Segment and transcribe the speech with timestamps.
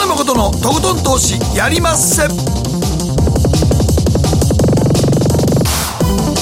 [0.00, 2.26] 野誠のとことん投資やりまっせ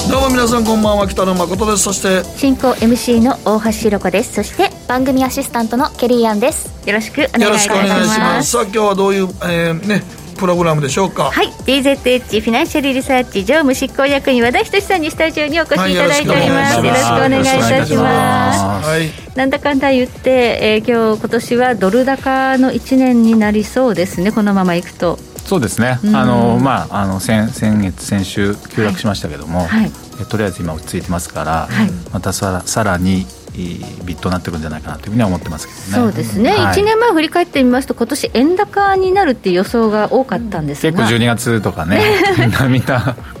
[0.09, 1.07] どうも皆さんこんばんは。
[1.07, 1.83] 北野誠です。
[1.83, 4.33] そして進行 MC の大橋ひろ子です。
[4.33, 6.71] そして番組アシスタントのケリーアンです。
[6.87, 7.83] よろしくお願いいたします。
[7.83, 8.51] よろしくお願いします。
[8.51, 10.03] さあ今日はどういう、えー、ね
[10.39, 11.31] プログラムでしょうか？
[11.31, 11.47] はい。
[11.47, 18.87] DZH フィナンシャルリサーチ常務執行役員和田仁さんにスタジオにお越しいただいております、はい、よろしくお願いいたします。
[18.87, 24.31] はい、なんだかんだ言って、えー、今日今年はドル高の1年になりそうですね。
[24.31, 25.19] このままいくと。
[25.45, 29.91] そうですね、あのまあ、あの先先月、先週、急落しましたけども、はい、
[30.29, 35.85] とりあえず今、落ち着いてますから、はい、またさらさらにビットになってくるんじゃないかなというふうには思ってますけどね。
[35.93, 40.97] そうですね、はい、1年前振り返ってみますと、今年円高になるっていう予想が多かったんですが。
[40.97, 42.01] 結構12月とかね、
[42.69, 42.81] み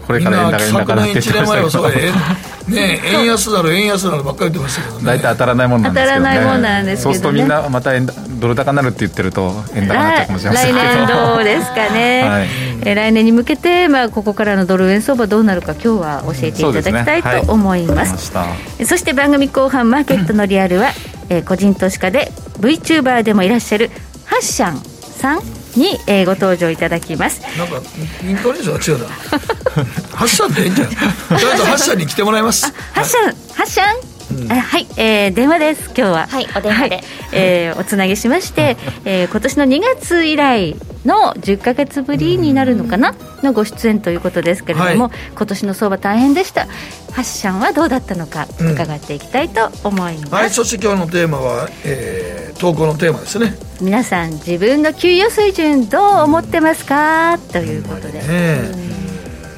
[0.09, 2.73] これから円高、円高なって言ってましたけど。
[2.73, 5.05] ね 円安なる円安なるばっかり言ってましたけどね。
[5.05, 10.79] 大体当たらないもんなんですけど、ね、当たらないもんなんですけど、ね、そうするとみんなまた円ドル高になるって言ってると円高になっちゃうかもしれませんけど。
[10.79, 12.47] 来年どうですかね、はい、
[12.85, 20.89] え来年に向けて、まあ、ここからのドル円相場どうなるか今日は教えていただきたいと思います、ねはい、そして番組後半マーケットのリアルは、
[21.29, 23.91] えー、個人投資家で VTuber でもいらっしゃる
[24.25, 27.41] ハッシャンさんに、えー、ご登場いただきます。
[27.57, 27.81] なんか
[28.23, 29.13] イントネーションが違うな。
[30.15, 30.95] ハッシャンでいいんじゃない？
[30.95, 31.01] と
[31.37, 32.65] りあえずハッシャンに来てもらいます。
[32.93, 34.08] ハッシャン、はい、ハッシャン？
[34.31, 35.85] うん、はい、えー、電話です。
[35.87, 36.27] 今日は。
[36.27, 46.67] はいお電話で、はい、えー、おつなぎしまして、えー、今年の2月以来の10か月ぶりになるのかなのご出演ということですけれども、はい、今年の相場大変でした。
[47.11, 53.57] ハッシャンはどうだったのか伺っていきたいと思います、うん、はいそして今日のテーマは、えー、投稿のテーマですね。
[53.81, 57.37] 皆さん自分の給与水準どう思ってますか？
[57.51, 58.89] ということで、ね。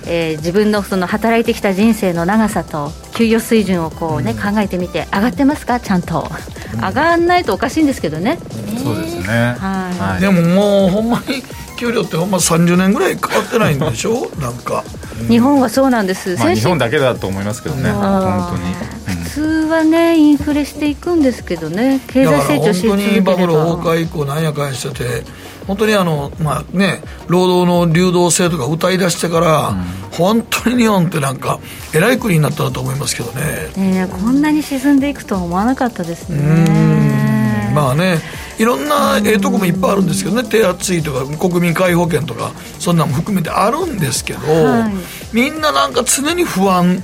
[0.08, 2.91] えー、自分のその働いてきた人生の長さと
[3.22, 5.80] 給与水準をこうね、考えてみて上がってますか？
[5.80, 6.27] ちゃんと、
[6.73, 8.39] 上がらないとおかしいんですけどね、
[8.83, 11.44] そうですね、はい、でももうほんまに
[11.78, 14.28] 給料ってほんま30年ぐらい変わってないんでしょ？
[14.41, 14.84] なんか、
[15.28, 17.91] 日本はそうなんです、まあ、日本だけだと思いますけどね。
[17.91, 18.57] 本
[19.06, 22.00] 当に、普通はねインフレしていくんですけどね。
[22.07, 23.34] 経済成長し続ければ。
[23.34, 25.24] 本当にバブル崩壊以降なんやかんやしてて
[25.71, 29.77] 本当にあの、まあね、労働の流動性とか歌い出してから、うん、
[30.11, 31.61] 本当に日本ってなんか、
[31.95, 33.41] えらい国になったなと思いますけどね。
[33.77, 37.71] えー、こんなに沈んでいくとは思わなかったですね。
[37.73, 38.19] まあね、
[38.59, 44.93] いろんなええとこもいっぱいあるんですけどね、手厚いとか、国民皆保険とか、そんなのも含めてあるんですけど、はい、
[45.31, 47.01] みんななんか常に不安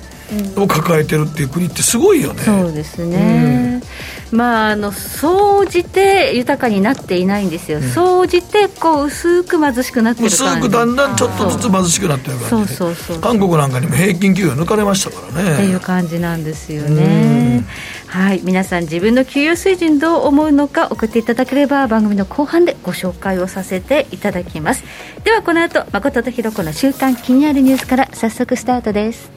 [0.57, 2.44] を抱えてるっていう国ってすごいよね。
[2.44, 3.81] そうですね、
[4.32, 15.54] まあ、あの総じて豊かになっていないんですよ、総じてこう薄く貧しくなってる薄くだんだんちょっとずつ貧しくなってる感じそうそうそう韓国なんかにも平均給与抜かれましたからね。
[15.54, 17.66] っていう感じなんですよね。
[18.08, 18.42] はい。
[18.44, 24.84] 皆さん自分の給与水準どう思うのか送っていただければ番組の後半でご紹介をさせていただきます。
[25.24, 29.37] ではこの後誠とひろ子の週刊気になるニュースから早速スタートです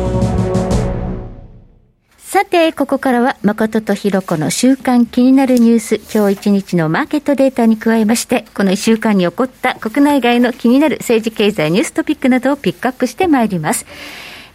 [2.31, 13.85] さて、ここからは誠とひろこの週間気になるニュース、今日一日のマーケットデータに加えまして、この1週間に起こった国内外の気になる政治経済ニューストピックなどをピックアップしてまいります。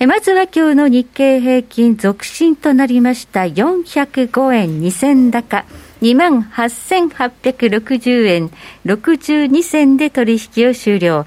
[0.01, 5.67] まずは今日の日経平均続伸となりました405円2000高。
[6.03, 8.51] 2万8860円
[8.85, 11.27] 62銭で取引を終了。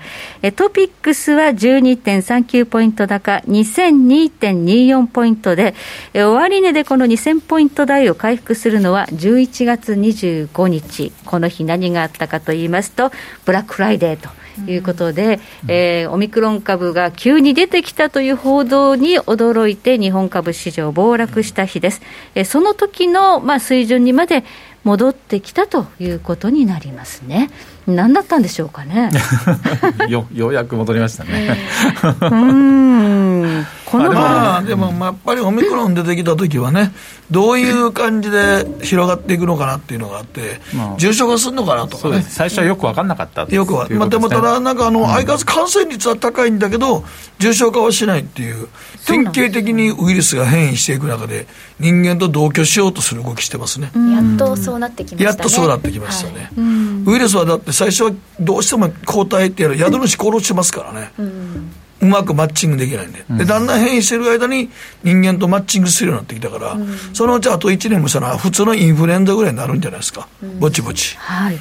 [0.56, 5.76] トピックスは12.39ポイント高、2002.24ポイントで、
[6.14, 11.12] 終値でこの2000ポイント台を回復するのは11月25日。
[11.26, 13.12] この日何があったかと言いますと、
[13.46, 14.39] ブラックフライデーと。
[14.68, 22.02] いうことで、うん、えー、オミクロン株が急に出てきたという報道に驚いて、日本株市場暴落した日です。
[22.36, 24.44] えー、その時のまあ水準にまで
[24.84, 27.50] 戻ってきたということになりますね。
[27.86, 29.10] 何だったんでしょうかね。
[30.08, 31.58] よようやく戻りましたね。
[32.22, 33.29] うん
[33.86, 36.94] このまあでもやっぱりオミクロン出てきた時はね、
[37.32, 42.22] どういう感じで広がっていくのかなっていうのがあって、まあ、重症化するのかなとかね。
[42.22, 47.04] 最初はよく分かんなかったよくは、まあ、でもただ、なんかあの、相変わらず感染率は高いんだけど、
[47.40, 48.68] 重症化はしないっていう、
[49.06, 51.48] 典型的にウイルスが変異していく中で、
[51.80, 53.92] 人間と同居しようとする動きしてますね。
[53.96, 55.24] やっとそうなってきましたね。
[55.26, 56.52] やっとそうなってきましたね。
[56.56, 61.12] はい、ウイルスはだって最初はどうしても抗体ってやる、宿主殺しますからね。
[62.02, 64.70] うまくマッチングできないんで、でだんだん変異してる間に
[65.04, 71.18] 人間とマッチングするようになってきたから、うん、そのうちあと1年もしたら、普通のインフルエンザぐらいになるんじゃないですか、うん、ぼちぼち。
[71.18, 71.60] はい、うん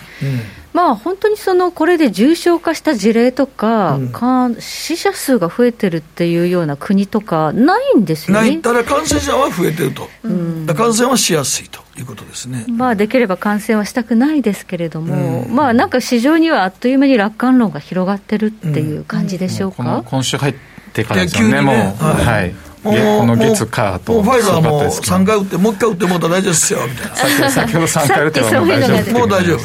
[0.75, 8.49] まあ、本当にそのこれで重症化した事例とか、うん、死者数が増えてるっていうような国とか、ないんですよね。
[8.51, 20.05] ないただ感染者は増えてると、うん、感染はしやすいということですね、まあ、できれば感染はしたくないですけれども、うん、まあ、なんか市場にはあっという間に楽観論が広がってるっていう感じでしょうか？
[20.07, 20.55] 今週入っ
[20.93, 21.83] てからですよね、もう、は
[22.23, 22.55] い、はい。
[22.85, 22.93] こ
[23.27, 27.51] の月火ともうファイザーも3回打って、もう1回打ってもう大丈夫ですよみたいな。
[27.51, 29.19] 先ほど3回打っても大丈夫。
[29.19, 29.61] もう大丈夫。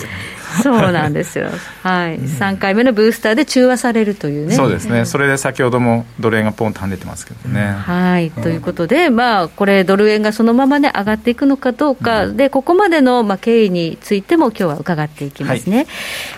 [0.61, 1.49] そうなんですよ、
[1.81, 7.71] はい、3回目のブースターで中和されるというね、そうですね、それで先ほどもドル円がポンと跳ねてますけどね。
[7.71, 15.87] はい、ということで、まあ、これ、ドル円がそのままね、上がっていくのかどうか、でここまでの、まあ、経緯についても、今日は伺っていきますね、はい、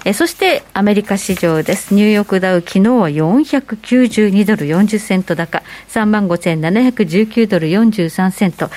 [0.05, 8.69] えそしてアメリカ市場です、ニューヨークダウ、昨日は492ドル40セント高、3万5719ドル43セント、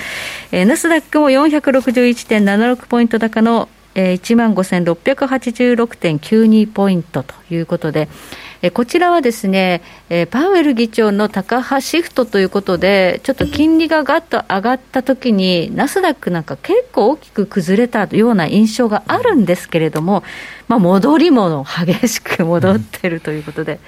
[0.53, 8.09] えナスダックも461.76ポイント高のえー、1万5686.92ポイントということで、
[8.63, 20.23] えこちらはですね、えパウエル議長の高派シフトということで、ちょっと金利がガッと上がったときに、ナスダックなんか結構大きく崩れたような印象があるんですけれども、
[20.69, 23.81] まあ、戻りも激しく戻ってるということで、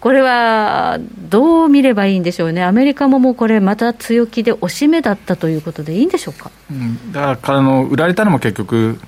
[0.00, 0.98] これは
[1.30, 8.98] どう見ればいいんでしょうね、アメリカももうこれ、また強気で押し目だったということでいいんでしょうか、うん、だからあの売られたのも結局、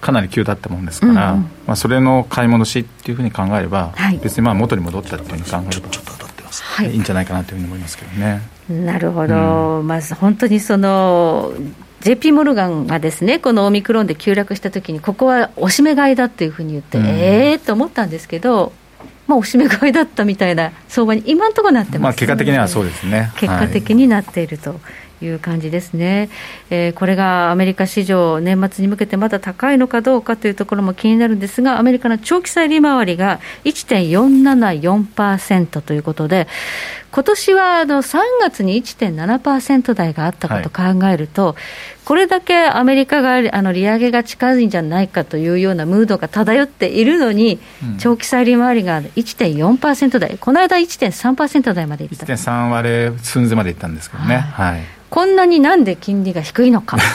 [0.00, 8.42] かなり急だったもんですから、うんうん、まあ、それの買い戻しっていうふうに考えれば、はい、別にまあ元に戻ったっていうふうに考えればちょっと当たってます、はい、いいんじゃないかなというふうに思いますけどね。
[8.68, 11.52] なるほど、うん、まず本当にその
[12.00, 18.72] JP モルガンがですねこのオミクロンで急落したときに、ここは押し目買いだっていうふうに言って、うん、ええー、と思ったんですけど、
[19.26, 23.32] まあ、押し目買いだったみたいな相場に今のところなってます、ね、まあ、結果的にはそうですね。
[23.36, 24.70] 結果的になっていると。
[24.70, 24.80] はい
[25.22, 26.28] いう感じですね、
[26.70, 36.46] えー、これがアメリカ市場、年末に向けてまだ高いのかどうかというところも気になるんですが、アメリカの長期債利回りが1.474%ということで、
[37.14, 41.56] 今年はあの3月に1.7%台があったことを考えると、はい、
[42.04, 54.38] これだけアメリカがあの利上げが近いんじゃないかというようなムードが漂っているのに、うん、長期債利回りが1.4%台、この間1.3%台までいった1.3割れ寸前までいったんですけどね。
[54.38, 54.82] はい、はい
[55.14, 56.98] こんなになんで金利が低いのか。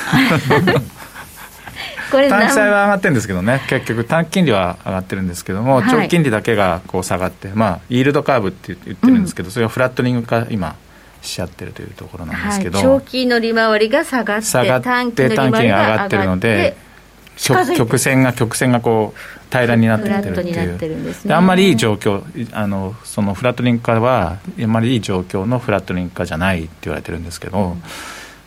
[2.11, 10.77] これ短期債は上がってるんですけどね、結局、短期金利は上がってるんですけども、はい、長期金利だけがこう下がって、まあ、イールドカーブって言ってるんですけど、うん、それがフラットニング化、今、
[11.21, 16.77] しちゃってるというところなんですけど、はい、長期の利回りが下がって、下がって短期が上がってるので、
[17.75, 22.23] 曲線が曲線がこう平らになってるっていう、ね、あんまりいい状況
[22.53, 27.83] あのそのフラットリンク化はあんまりいい状況のフラットリンク化じゃないって言われてるんですけど、うん、ま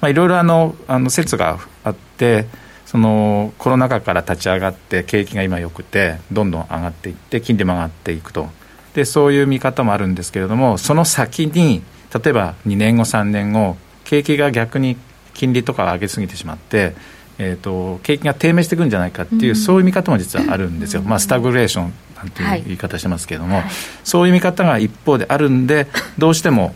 [0.02, 2.46] あ、いろいろあのあの説があって
[2.86, 8.48] そのコロナ禍から立ち上がって景気が今よくてどんどん上がっていって金利も上がっていくと。
[8.94, 11.82] でそういう見方もあるんですけれどもその先に
[12.12, 14.98] 例えば2年後3年後景気が逆に
[15.32, 16.94] 金利とか上げすぎてしまって
[17.38, 23.64] えーと、景気が低迷していくんじゃないかっていう、うん、そういう見方も実はあるんですよ、うん、まあ、スタグレーションなんていう言い方してますけれども、はい、
[24.04, 25.86] そういう見方が一方であるんで、
[26.18, 26.74] どうしても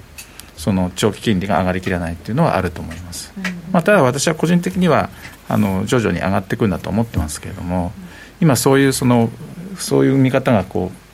[0.56, 3.32] その長期金利が上がりきらないっていうのはあると思います。
[3.36, 5.10] うん、まあ、ただ私は個人的には
[5.48, 7.92] あの徐々に上がっていくんだと思ってますけれども、
[8.40, 9.30] 今そういうその
[9.78, 11.05] そういう見方がこう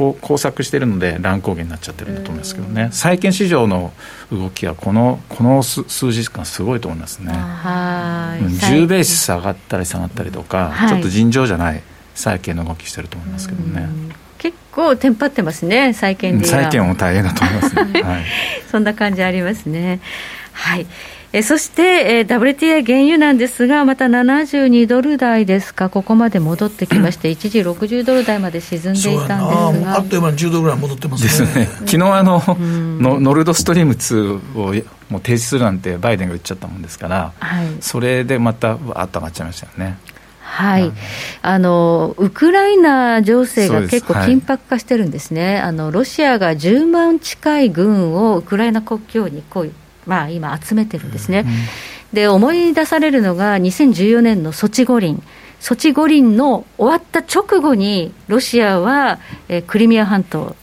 [0.00, 3.92] こう交錯しているので乱高下になっちゃってるんだと思いますけどね、債券市場の
[4.32, 11.82] 動きはこのこの数日間、すごいと思いますね、はい、10ベース上がったり下がったりとか、はい、ちょっと尋常じゃない
[12.14, 13.90] 債券の動きしてると思いますけどね。
[14.38, 18.24] 結構テンパってますね、債券で債券も大変だと思いますね、 はい、
[18.70, 20.00] そんな感じありますね。
[20.52, 20.86] はい
[21.32, 28.92] えそして、えー、WTI 原油なんですが、また72ドル台ですか、ここまで戻ってきまして、 一時60ドル台まで沈んでい
[29.28, 29.96] たんですが。
[29.96, 31.46] あっという間に10ドルぐらい戻ってますね。
[31.46, 31.68] ですね。
[31.86, 34.74] 昨日あの、のノルドストリーム2を
[35.08, 39.98] もう停止するなんて、バイデンが言っちゃったもんですから、はい、それでまたわーっと上がっちゃいましたよね。
[40.42, 40.92] はい、
[41.42, 49.72] あのウクライナ情勢が結構緊迫化してるんですね、はい、あのロシアが10万近い軍をウクライナ国境にこう
[50.06, 51.44] まあ、今、集めてるんですね。
[52.12, 55.22] で思い出されるのが2014年のソチ五輪。
[55.60, 60.56] ソチ五輪の終わった直後にロシアは、えー、クリミア半島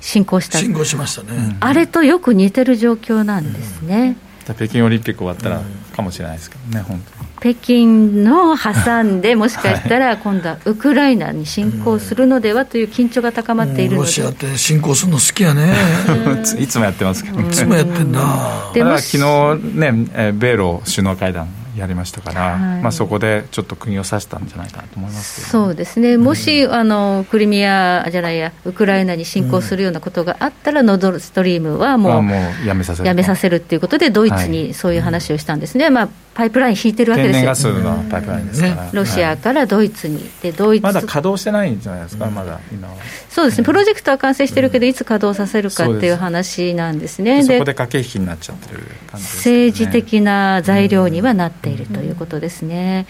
[0.00, 4.16] 侵攻した、侵攻しましたねあれとよく似てる状況なんですね。
[4.44, 5.62] 北京オリンピック終わったら
[5.94, 7.02] かもしれないですけどね、本
[7.40, 7.54] 当に。
[7.54, 15.74] 北京の挟んで、 もしかしたら今度はウクライナに侵攻するのではという緊張が高まっているので、ロシアって侵攻するの好きやね、
[16.58, 35.84] いつもやってますけど、ね、いつもやってんな、でも昨日ね、米ロ首脳会談やりましたから、はい、まあ、そこでちょっと釘を刺したんじゃないかなと思いますそうですね、もし、うん、あのクリミアじゃないや、ウクライナに侵攻するようなことがあったら、うん、ノドストリームはもう,、もうやめさせるやめさせるっていうことで、ドイツにそういう話をしたんですね。
[35.84, 37.46] はい、まあパイプライン引いてるわけですよ。
[37.46, 42.94] ガスのパイプラインですから、ロシアからドイツに、でドイツまだ稼働してないんじゃないですか、まだ今は。
[43.28, 53.06] そうですね、プロジェクトは完成してるけど、いつ稼働させるかっていう話なんですね、そこで駆け引きになっちゃってる感じです、ね、政治的な材料にはなっているということですね。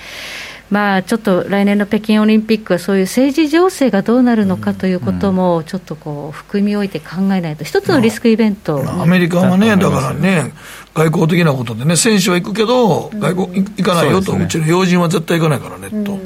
[0.71, 10.55] まあ、ちょっと来年の北京オリンピックはそういう政治情勢がどうなるのかということも、ちょっとこう含み置いて考えないと、一つのリスクイベント、アメリカはね、だからね、
[10.95, 16.19] 外交的なことでね、選手は行くけど、外交行かないよと、うちの要人は絶対行かないからねと。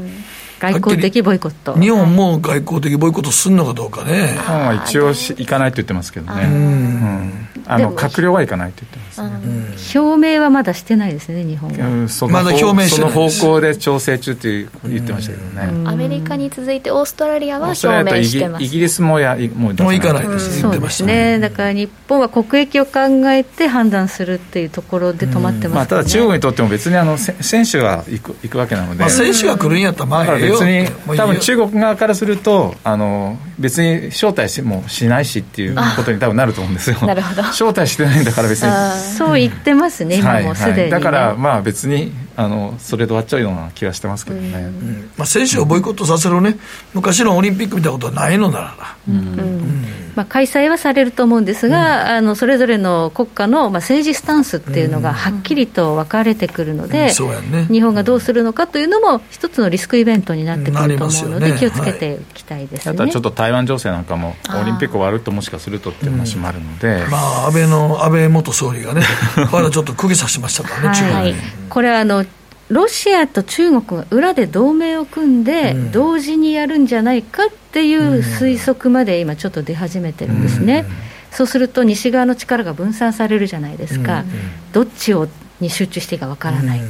[0.59, 1.75] 外交的ボイコット。
[1.75, 4.29] 日本も外交的ボイコットするのかどうかね。
[4.29, 13.11] 日本は一応し行かないと言ってますけどね、うん、あの閣僚は行かないと言ってます、ね、表明はまだしてないですね日本は、うん、まだ表明してない。
[13.13, 18.65] その方向で調整中って言ってましたけどね、アメリカに続いてオーストラリアは表明してます。
[18.65, 21.39] イギリスもやもうもう行かないです、うん、そうですね。
[21.39, 36.99] だから日本は国益を考えて判断するっていうところで止まってます、ね、まあ、ただ中国にとっても別にあの選手が行く行くわけなので、まあ、選手が来るんやったらまあ別に多分中国側からするとあの別に招待しもしないしっていうことに多分なると思うんですよ。
[37.07, 37.43] なるほど。
[37.43, 38.71] 招待してないんだから別に。
[39.17, 40.83] そう言ってますね今もすでに、ね。
[40.83, 45.11] はいはい、だからまあ別にあのそれで終わっちゃうような気がしてますけどね、うん。
[45.17, 46.59] まあ、選手をボイコットさせるね。
[46.93, 48.97] 昔のオリンピックみたいなことはないのなら。
[49.09, 49.85] うん、うん。
[50.15, 57.53] まあ、開催はされると思うんですが、うん、あのそれぞれの国家の、まあ、政治スタンスっていうのがはっきりと分かれてくるので、うん。
[57.53, 62.91] ね、日本がどうするのかというのも一つのリスクイベントになってくると思うので、ね、気をつけていきたいです、ね。
[62.91, 69.03] はい、あとはちょっと台湾情勢なんかもオリンピック終わるともしかするとっていう話もあるので、まあ、安倍の安倍元総理がね
[69.53, 71.35] まだちょっと釘刺しましたからね、はい、
[71.69, 72.25] これあの
[72.69, 80.85] ロシアと中国が裏で同盟を組んで、同時にやるんじゃないかっていう推測まで今、ちょっと出始めてるんですね、
[81.31, 84.25] そうすると西側の力が分散されるじゃないですか、
[84.73, 85.29] どっちを
[85.61, 86.81] に集中していいかわからない。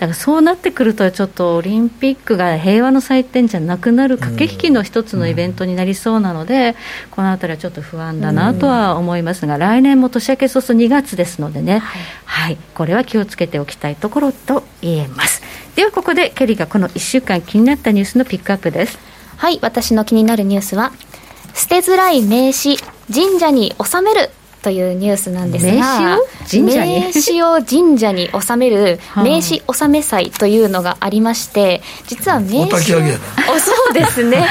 [0.00, 6.74] だからそうなってくると、ちょっとオリンピックが平和の祭典じゃなくなる駆け引きの一つのイベントになりそうなので、
[7.10, 15.42] このあたりはちょっと不安だなとは思いますが、来年も年明け早々2月ですのでね、はい、はい、これは気をつけておきたいところと言えます。
[15.76, 18.98] ではここでケリーがこの1週間気になったニュースのピックアップです。
[19.36, 20.92] はい、私の気になるニュースは、
[21.52, 22.76] 捨てづらい名刺、
[23.12, 24.30] 神社に納める
[24.62, 26.18] というニュースなんですが
[26.52, 33.00] 名刺を神社に納める名刺納め祭というのがありまして実は名刺を
[33.58, 34.38] そうですね。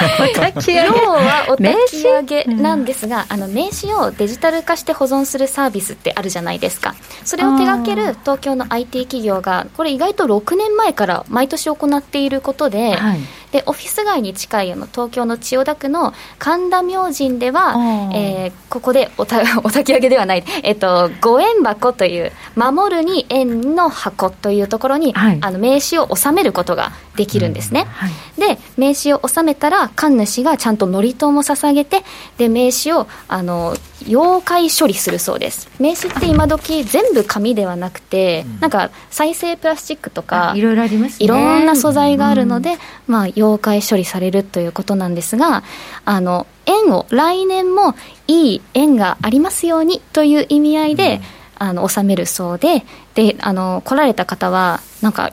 [0.68, 6.96] 要はお焚き上げなんですが、あの名刺をデジタル化して保存するサービスってあるじゃないですか。
[7.24, 13.20] それを手掛ける東京の IT 企業がこれ意外と6年前から毎年行っていることで、はい、
[13.52, 17.76] でオフィス街に近いあの東京の千代田区の神田明神では、
[18.14, 27.88] えー、ここでおた お焚き上げではない、えっと、ご縁箱という守るに縁の箱というところに、はい、あの名刺を納めることができるんですね、うん。
[27.88, 32.04] はい、で名刺を納めたら神主がちゃんと祝詞も捧げて
[32.38, 33.76] で名刺をあの
[34.08, 35.70] 妖怪処理するそうです。
[35.80, 42.78] 名刺って今時全部紙ではなくて、うん、なんか再生プラスチックとかいろいろあります、ね、いろんな素材があるので、うん、
[43.08, 45.64] まあ、妖怪処理されるということなんですが
[46.06, 47.96] あの縁を来年も
[48.28, 51.22] いい縁がありますようにという意味合いで、
[51.60, 52.84] うん、あの納めるそうで
[53.16, 55.32] であの来られた方はなんか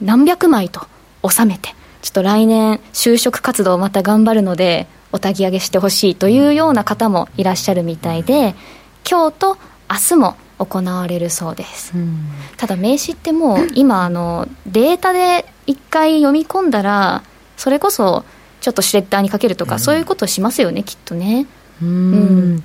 [0.00, 0.86] 何百枚と
[1.22, 8.54] 納めてちょっと来年就職活動をまた頑張るのでお焚き上げしてほしいというような方もいらっしゃるみたいで
[9.08, 9.58] 今日と
[9.90, 17.22] 明日も行われるそうです、うん、ただ名刺ってもう今あのデータで1回読み込んだら
[17.58, 18.24] それこそ
[18.60, 21.46] ちょっとシュレッダーにかけるとか、うん、そういうことしますよねきっとね。
[21.80, 22.62] うん、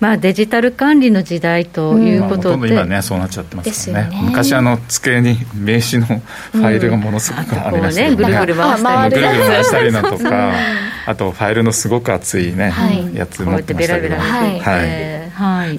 [0.00, 9.14] まあ、デジタル管理の時代ということで、うん、今ねそうなっちゃってますからね、ね、昔あの机に名刺のファイルがものすごくありましたね、ぐるぐる回したり。
[9.14, 10.52] ぐるぐる回したりだとか
[11.06, 14.16] あとファイルのすごく厚いね、はい、やつ持ってましたけど。
[14.16, 15.18] はい、はい。
[15.38, 15.76] はい、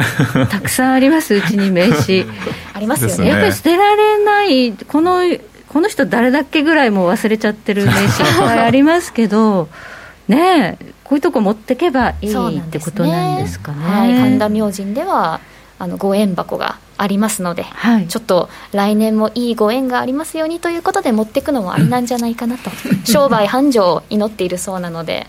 [0.48, 2.26] たくさんありますうちに名刺。
[2.74, 5.22] ありますよね、やっぱり捨てられないこの
[5.70, 8.10] この人誰だっけぐらいも忘れちゃってる名刺いっ
[8.40, 9.70] ぱいありますけど
[10.28, 13.80] ねこういうとこ持ってけばいいってことなんですかね。
[13.80, 13.86] ね。
[13.86, 15.40] はい、神田明神では
[15.80, 22.70] あのご縁箱がありますので、はい、ちょっと来年もいいご縁がありますようにということで持っていくのもありなんじゃないかなと。
[23.06, 25.28] 商売繁盛を祈っているそうなので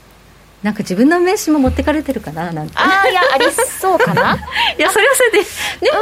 [0.62, 4.36] なんか自分の名刺も持ってかれてるかななんてああいやありそうかな。
[4.78, 5.46] いやそれはそれでね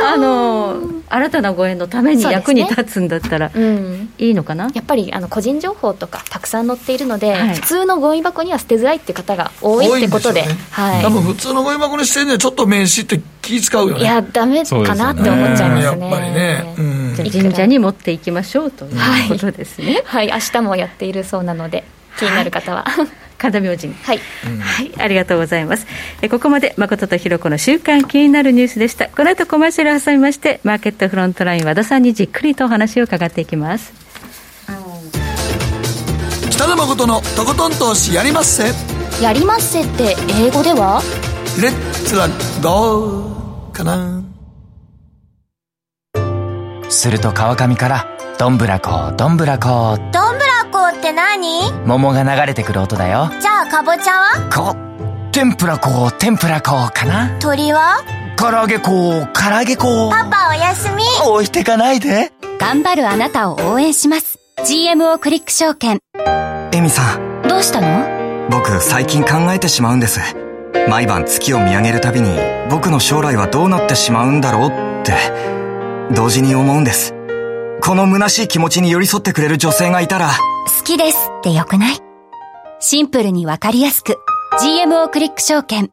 [0.04, 4.68] あの新たなご縁のために役に立つんだったら、うん、いいのかな？
[4.74, 14.02] やっぱりあの個人情報とかたくさん載っているので、はい、普通のゴミ箱には捨てづらいっていう方が多いってことでで、ね、はい、多分普通のゴミ箱に捨てるにはちょっと名刺って気使うよね。
[14.02, 20.02] いやダメかなって思っちゃいますね、やっぱりね、うん、神社に持っていきましょうということですね。
[20.04, 21.84] はい、はい、明日もやっているそうなので
[22.18, 23.06] 気になる方は、はい
[23.38, 24.20] 神田明神はい、
[24.60, 25.86] はい、ありがとうございます。
[26.20, 29.08] えここまで誠とひろ子の週刊気になるニュースでした。
[29.08, 33.92] この後コマーシャル挟みましてマーケットフロントライン和田さんにじっくりとお話を伺っていきます。
[36.50, 38.72] 北野誠のとことん投資やりまっせ。
[39.22, 41.00] やりまっせって英語では？
[41.62, 42.28] レッツラ
[42.60, 44.22] ゴーかな。
[46.88, 48.06] すると川上から
[48.38, 50.27] どんぶらこどんぶらこどん
[50.86, 51.72] って何？
[51.84, 53.30] 桃が流れてくる音だよ。
[53.40, 54.50] じゃあかぼちゃは？
[54.50, 54.76] こ
[55.32, 57.38] 天ぷらこ天ぷらこかな。
[57.38, 58.02] 鳥は？
[58.36, 61.02] 唐揚げこ唐揚げこパパおやすみ。
[61.26, 62.32] 置いてかないで。
[62.58, 64.38] 頑張るあなたを応援します。
[64.64, 66.00] GMO クリック証券。
[66.72, 67.42] エミさん。
[67.48, 68.48] どうしたの？
[68.50, 70.20] 僕最近考えてしまうんです。
[70.88, 72.30] 毎晩月を見上げるたびに
[72.70, 75.12] 僕の将来はどうなってしまうんだろうって
[76.14, 77.14] 同時に思うんです
[77.82, 80.30] この虚しい気持ちに寄り添ってくれる女性がいたら、
[80.78, 81.98] 好きですってよくない？
[82.80, 84.16] シンプルにわかりやすく、
[84.60, 85.90] GMO クリック証券。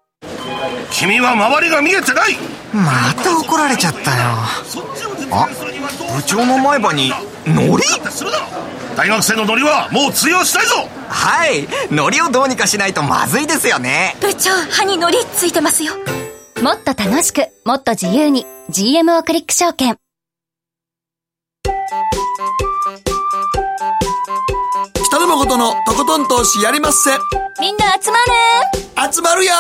[0.92, 2.36] 君は周りが見えてない！
[2.74, 4.18] また怒られちゃったよ。
[5.32, 5.48] あ、
[6.16, 7.14] 部長の前歯に、
[7.46, 7.84] ノリ
[8.98, 10.88] 大学生のノリはもう通用したいぞ！
[11.08, 14.16] はいノリをどうにかしないとまずいですよね。
[14.22, 15.94] 部長歯にノリついてますよ。
[16.62, 19.98] もっと楽しくもっと自由に GMO クリック証券
[21.88, 21.96] 北
[25.20, 27.12] 野誠のとことん投資やりまっせ。
[27.60, 28.18] みんな集ま
[29.06, 29.52] る集まるよ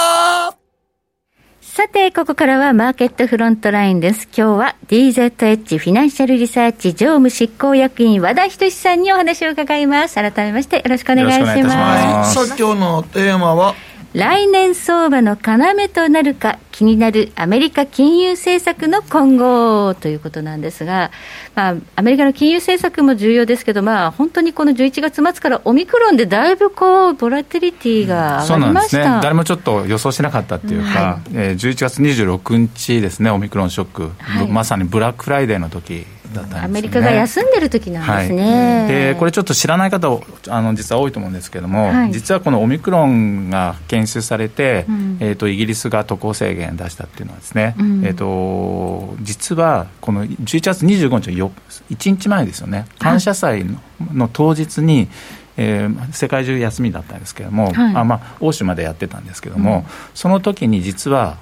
[1.61, 4.27] さて、ここからはマーケットフロントラインです。
[4.35, 10.15] 今日は DZH フィナンシャルリサーチ常務執行役員和田仁さんにお話を伺います。
[10.15, 11.63] 改めましてよろしくお願いします。
[11.63, 13.75] ますさあ、今日のテーマは？
[14.15, 21.11] 来年相場の要となるか気になるアメリカ金融政策の今後ということなんですが、
[21.53, 31.31] まあ、アメリカの金融政策も重要ですけど、まあ、本当にこの11月末からオミクロンでだいぶこうボラティリティが上がりました、うんね、誰もちょっと予想しなかったっていうか、はい。
[31.33, 40.19] えー、11月26日ですね、オミクロンショック、はい、まさにブラックフライデーの時だったんです、ね、アメリカが休んでる時なんですね、はい、でこれちょっと知らない方
[40.49, 51.51] あの実は多いと思うんですけども、はい、実はこのオミクロンが検出されて、うん、えーと、イギリスが渡航制限出したっていうのはですね、うん、えーと、実はこの11月25日の
[51.89, 52.85] 1日前ですよね。
[52.99, 53.79] 感謝祭の,、
[54.13, 55.09] の当日に
[55.57, 61.37] えー、世界中休みだったんですけれども、はい、あまあ、欧州までやってたんですけども、うん、その時に実は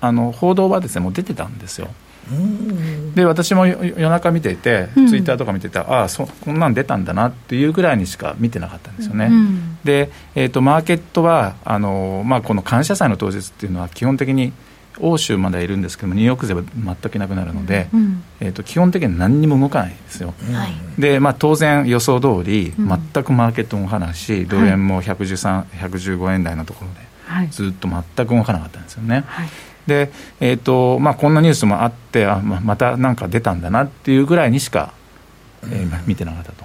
[0.00, 1.88] あの報道はですねもう出てたんですよ。
[3.14, 9.26] で私も夜中見ていて、ツイッターとか見てて、ああそこんなん出たんだなっていうぐらいにしか見てなかったんですよね。
[9.26, 14.52] うん、で、えーと、マーケットはあの、まあ、この感謝祭の当日っていうのは基本的に
[15.00, 20.34] 欧州まではいるんですけどもニューヨーク勢は全くいなくなるので、うん、えーと、基本的に何にも動かないんですよ。
[20.40, 24.14] うん、で、まあ、当然予想通り、全くマーケットも動かない。
[24.14, 26.90] し、ドル円も113、115円台のところ
[27.44, 29.24] で、ずっと全く動かなかったんですよね。
[29.26, 29.48] はい
[29.86, 34.92] で、えーとまあ、こんなニュースもあってあままたなんか出たんだなっていうぐらいにしか、
[35.64, 36.64] えー、見てなかったと。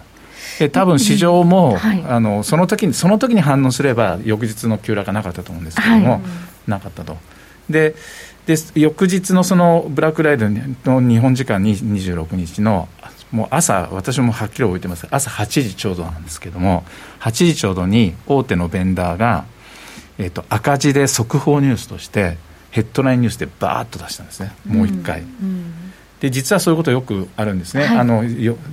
[0.59, 6.21] で多分市場も、はい、あのその時にその時に反応すれば翌日の急落がなかったと思うんですけども、はい、
[6.67, 7.17] なかったと。
[7.69, 7.95] で
[8.45, 12.87] で翌日のそのブラックライドの日本時間に26日の
[13.29, 16.85] もう朝、私もはっきり覚えてます朝8時ちょうどなんですけども、
[17.19, 19.43] 8時ちょうどに大手のベンダーが、
[20.17, 22.37] えーと赤字で速報ニュースとして、
[22.77, 25.23] ヘッドラインニュースでバーッと出したんですね、もう一回。
[26.19, 28.23] で実はそういうことよくあるんですね、はい、あの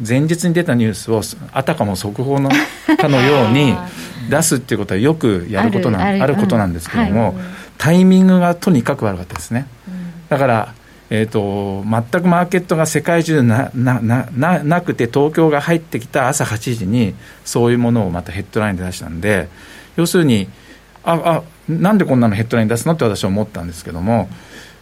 [0.07, 1.21] 前日に出たニュースを
[1.53, 2.49] あたかも速報の
[2.99, 3.75] かのように
[4.31, 7.35] 出すっていうことはよくやることなあることなんですけども、はい、
[7.77, 9.67] タイミングがとにかく悪かったですね。
[10.29, 10.75] だから
[11.11, 17.15] えーと、全くマーケットが世界中ななななくて東京が入ってきた朝8時に
[17.45, 19.49] そういうものをまたヘッドラインで出したんで
[19.97, 20.49] 要するに
[21.05, 24.29] ああなんでこんなのヘッドライン出すのって私は思ったんですけども、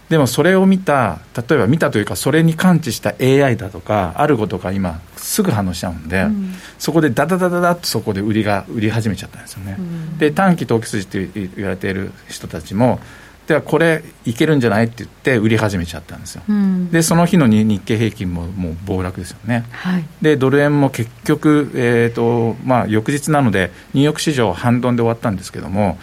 [0.09, 9.77] でもそれを見た、例えば見たというか、それに感知した AI だとか、あることが今、すぐ反応しちゃうんで、うん、そこでダダダダダッとそこで売りが売り始めちゃったんですよね。
[9.79, 13.01] うん、で短期投機筋って言われている人たちも
[13.47, 25.99] ではこれいけるんじゃないって言って売り始めちゃったんですよ、うん、でその日の日経平均ももう暴落ですよね、はい、でドル円も結局、えーとまあ、翌日なのでニューヨーク市場反動で終わったんですけども、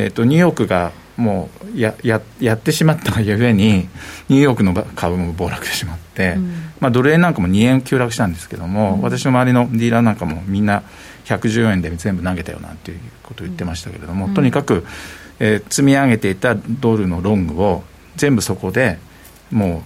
[0.00, 3.88] えーと、ニューヨークがもうやややってしまったがゆえに
[4.28, 10.82] ニューヨークの株も暴落してしまって、うん、まあ、ドル円なんかも2円急落したんですけども、うん、私の周りのディーラーなんかもみんな
[11.26, 14.84] 110円で全部投げたよなんていうことを言ってましたけれども、とにかく
[15.40, 17.82] えー、積み上げていたドルのロングを
[18.14, 18.98] 全部そこで
[19.50, 19.82] も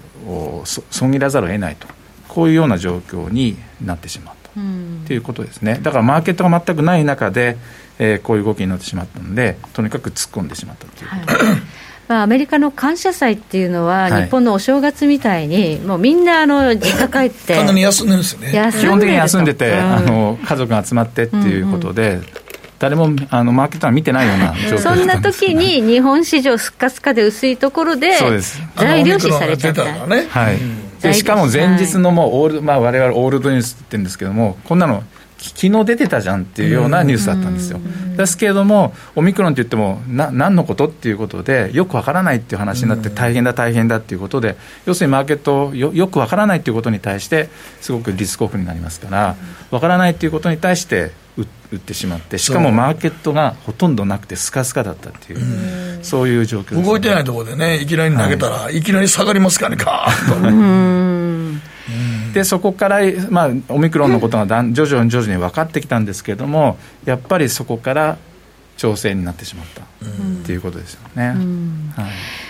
[0.63, 1.87] う損切らざるを得ないと。
[2.29, 5.79] こういうような状況になってしまうと、うん、いうことですね。
[5.81, 7.57] だからマーケットが全くない中で、
[7.99, 11.11] えー、こういう動きになってしまったのでとにかく突っ込んでしまったという。
[11.11, 11.45] こと。
[11.45, 11.57] はい。
[12.07, 18.73] まあ、アメリカの感謝祭っていうのは、日本のお正月みたいに、もうみんなあの実家帰って、かなり休んでるんですよね。
[18.79, 22.27] 基本的に休んでて、うん、あの家族が集まってっていうことで、うんうん
[22.85, 28.13] 誰もあのマーケットは見てないような状況そんな時に日本市場すっかすかで薄いところで
[28.77, 30.59] 材料視されちゃった、ね、はい、
[31.01, 35.03] でしかも前日のもうオール、まあ、我々オールドニュースって言ってるんですけどもこんなの
[35.51, 37.81] 昨日出てたじゃんっていうようなニュースだったんですよ。
[38.17, 47.49] ですけれども、オミクロンって言っても、な何のことっていうことで、よくわからないっていう話になって、大変だ、大変だっていうことで、要するにマーケットよ、よくわからないっていうことに対して、
[47.81, 49.37] すごくリスクオフになりますから、
[49.71, 51.13] わからないっていうことに対して、
[51.73, 61.65] 売ってしまって、しかもマーケットがほとんどなくて、スカスカだったっていう、うそういう状況、ね、動いてないところでね、いきなり投げたら、はい、いきなり下がりますからね、ガーッと。
[62.35, 62.99] でそこから、
[63.31, 68.19] まあ、オミクロンのことがだん徐々に徐々に分かってきたんですけれども、やっぱりそこから
[68.77, 69.87] 調整になってしまったっ
[70.45, 71.29] ていうことですよね。
[71.97, 72.44] はい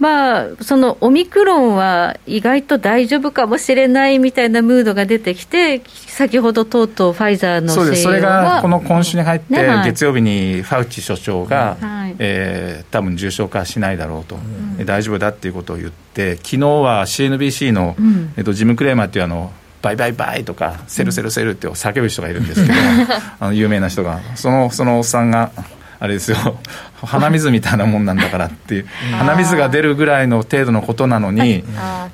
[0.00, 8.04] まあ、そのオミクロンは意外と大丈夫かもしれないみたいなムードが出てきて、先ほどとうとうファイザーのそうです。
[8.04, 14.38] それがこの今週に入って、月曜日にファウチ所長が、はい、えー、多分重症化しないだろうと、う
[14.82, 22.78] ん、大丈夫だっていうことを言って、昨日は CNBC の、うん、えっと、ジム・クレーマーっていうあの、バイバイバイとか、セルセルセルって叫ぶ人がいるんですけど、
[23.38, 25.50] あの有名な人が、そのそのおっさんが、
[26.00, 26.36] あれですよ。
[27.02, 28.86] 鼻水みたいなもんなんだからっていう。
[29.18, 31.62] 鼻水が出るぐらいの程度のことなのに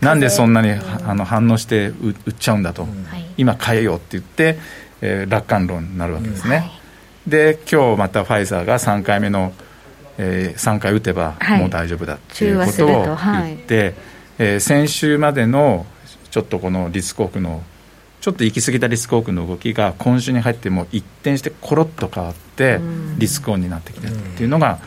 [0.00, 0.72] なんでそんなに
[1.06, 2.88] あの反応して売っちゃうんだと、
[3.36, 4.58] 今変えようって言って、
[5.00, 6.70] えー、楽観論になるわけですね、はい、
[7.26, 9.52] で今日またファイザーが3回目の、
[10.18, 13.94] えー、3回打てばもう大丈夫だっていうことを言って、はい、
[14.38, 15.86] えー、先週までの
[16.30, 17.62] ちょっとこのリスクオフの
[18.20, 22.80] ちょっと行き過ぎたリスクオフの動きが今週に入っても一転してコロッと変わって
[23.18, 24.78] リスクオンになってきてるっていうのが、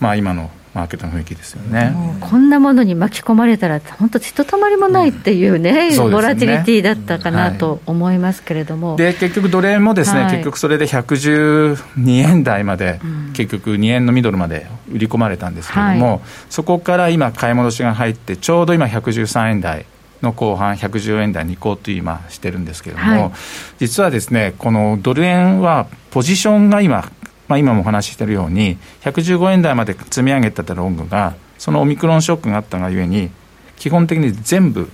[0.00, 16.20] まあ、今のマーケットの雰囲気ですよね、こんなものに巻き込まれたら、本当、ひとたまりもないっていうね、うん、ボラティリティだったかなと思いますけれども、で結局、ドル円もですね、はい、結局それで112円台まで、うん、結局2円のミドルまで売り込まれたんですけれども、はい、
[16.50, 19.86] そこから今、買い戻しが入って、ちょうど今、113円台。
[20.22, 23.32] の後半、110円台に行こうと今、してるんですけれども、はい、
[23.78, 27.10] 実はですね、このドル円はポジションが今、
[27.46, 33.30] まあ、今もお話ししているように、115円台まで積み上げてたロングが、そのオミクロンショックがあったがゆえに、
[33.76, 34.90] 基本的に全部、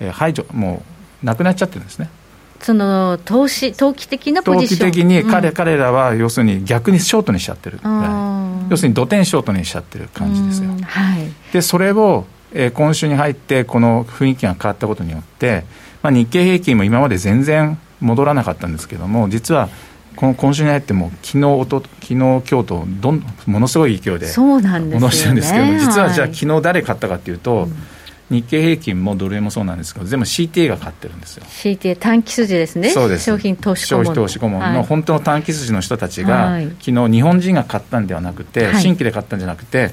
[0.00, 0.82] えー、排除、も
[1.22, 2.10] うなくなっちゃってるんですね。
[2.60, 4.78] その投資投機的なポジション。
[4.80, 7.78] 投機的に彼うん、彼らは要するに逆にショートにしちゃってる。
[8.68, 15.64] 要するに土天ショートにしちゃってる感じですよ、はい、でそれをえー、今週に入ってこの雰囲気が変わったことによって、
[16.02, 19.68] まあ、日経平均も今まで全然戻らなかったんですけども実は
[20.16, 27.74] この今週に入っても昨日おと昨日今日とどんものすごい勢いで戻してるんですけど、ね、実はじゃあ昨日誰買ったかというと、うん。
[28.30, 31.44] 日経平均もドル円もそうなんですけど、全部 CTA が買ってるんですよ。
[31.46, 33.24] CTA、短期筋ですね、そうです。
[33.24, 39.92] 商品投資顧問消費投資顧問の本当の短期筋の人たちが、はい、昨日日本人が買ったんではなくて、はい、新規で買ったんじゃなくて、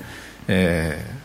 [0.50, 1.25] えー、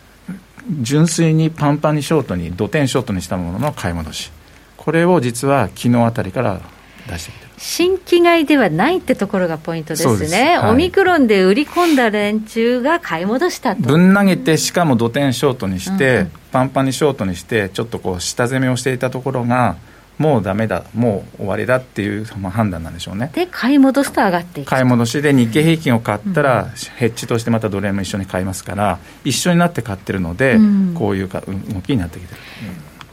[0.82, 4.30] 純粋にパンパンにショートに、土天ショートにしたものの買い戻し、
[4.76, 6.60] これを実は昨日あたりから
[7.06, 13.82] 出してきて新規買いではないってところがポイントですね、はい、オミクロンで売り込んだ連中が買い戻したと。
[13.82, 19.76] ぶん投げて、しかも土天ショートにして、うん、パンパンにショートにして、ちょっとこう下攻めをしていたところが、
[20.20, 23.30] もうだめだ、もう終わりだっていう、まあ、判断なんでしょうね。
[23.34, 24.68] で、買い戻すと上がっていく。
[24.68, 30.58] 買い戻しで日経平均を買ったら、ヘッジとしてまたドル円も一緒に買いますから、一緒になって買ってるので、
[30.94, 32.40] こういうか動きになってきてる。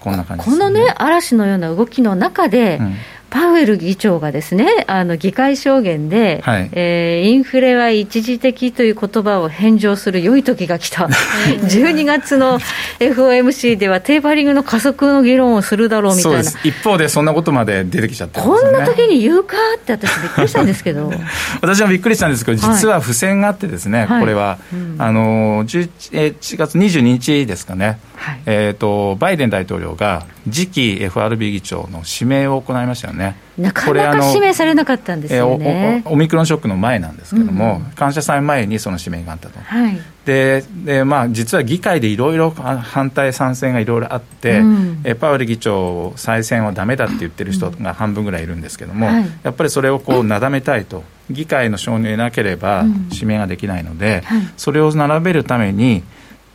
[0.01, 2.81] こんな感じ、ね、このね、嵐のような動きの中で、
[3.29, 11.05] パウエル議長がですね、あの議会証言で、はい、えー、インフレは一時的という言葉を返上する良い時が来た、
[11.67, 12.59] 12月の
[12.99, 21.11] FOMC ではテーパリングの加速の議論をするだろうみたいな、一方でそんなことまで出てきちゃって、ね、こんな時に言うかって、私、びっくりしたんですけど。
[21.61, 33.16] 私もびっくりしたんですけど、実は付箋があってですね、はい、これは、うん、あの 11, 1月22日ですかね、はい、えーと、バイデン大統領が次期 FRB 議長の指名を行いましたよね。
[33.17, 54.23] なかなか指名されなかったんですよね、オミクロンショックの前なんですけれども、うん、感謝祭前にその指名があったと、はい、でで、まあ、実は議会でいろいろ反対、賛成がいろいろあって、うん、えパウエル議長、再選はだめだって言ってる人が半分ぐらいいるんですけれども、うん、やっぱりそれをこうなだめたいと、議会の承認をなければ指名ができないので、
[54.55, 56.03] それを並べるために、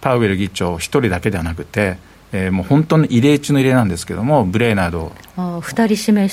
[0.01, 1.96] パウエル議長一人だけではなくて、
[2.33, 5.12] えー、もう本当に異例中の異例なんですけれども、ブレーナード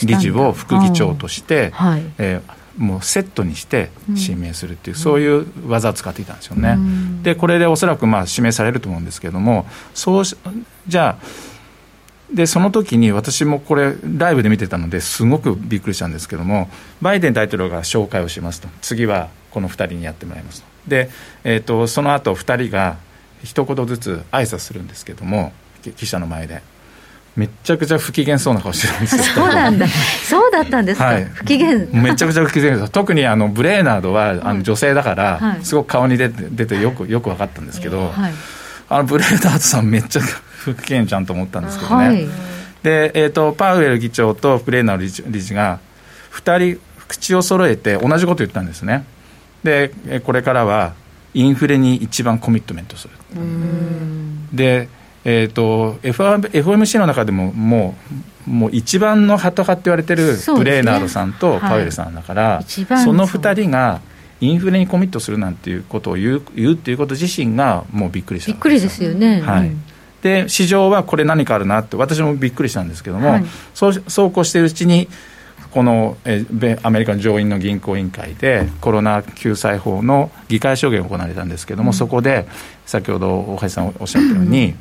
[0.05, 6.75] 理事を副議長として、はい、えー、もうセットにして指名するっていう、うん、そういう技を使っていたんですよね。
[6.77, 10.23] うん、で、これでおそらくまあ指名されると思うんですけれども、そう
[10.87, 11.25] じゃあ、
[12.33, 16.69] でその時に私もこれ、ライブで見てたのですごくびっくりしたんですけども、
[17.01, 21.09] バイデン大統領が紹介をしますと、次はこの2人にやってもらいますと、で
[21.43, 22.97] えーと、その後2人が
[23.43, 25.53] 一言ずつ挨拶するんですけども、
[25.95, 26.61] 記者の前で。
[27.35, 29.23] めちゃくちゃ不機嫌そうな顔してるんですよ。
[29.23, 29.87] そうなんだ。
[29.87, 31.05] そうだったんですか。
[31.05, 31.77] はい、不機嫌。
[31.93, 32.91] めちゃくちゃ不機嫌です。
[32.91, 38.33] 特にあのブレーナードはあの女性だから、すごく顔に出て出てよくよく分かったんですけど、はい、
[38.89, 42.07] あのブレーナードさんめっちゃ不機嫌じゃんと思ったんですけどね。
[42.07, 42.27] はい、
[42.83, 45.79] で、えっ、ー、とパウエル議長とブレーナード理事理事が
[46.33, 49.05] 2人口を揃えて同じこと言ったんですね。
[49.63, 49.93] で
[50.25, 50.93] これからは
[51.33, 53.13] インフレに一番コミットメントする。
[54.51, 54.89] で
[55.25, 57.95] えーと、FOMC の中でもも
[58.47, 64.01] うもう一番のハト派って言われてるブレーナードさんとパウエルさんだから、そ、ねはい、の2人が
[64.41, 69.41] インフレにコミットするなんていうことを言う言うっていうこと自身がもうびっくりしたびっくりですよね。
[69.41, 69.83] はい、うん。
[70.21, 75.07] で市場はこれ何かあるなって私もびっくりしたんですけども、はい、そうそうこうしているうちに
[75.71, 76.45] このえ
[76.83, 82.47] アメリカの上院の銀行委員会でコロナ救済法の議会証言が行われたんですけども、うん、そこで
[82.85, 84.79] 先ほど大橋さんおっしゃったように、うん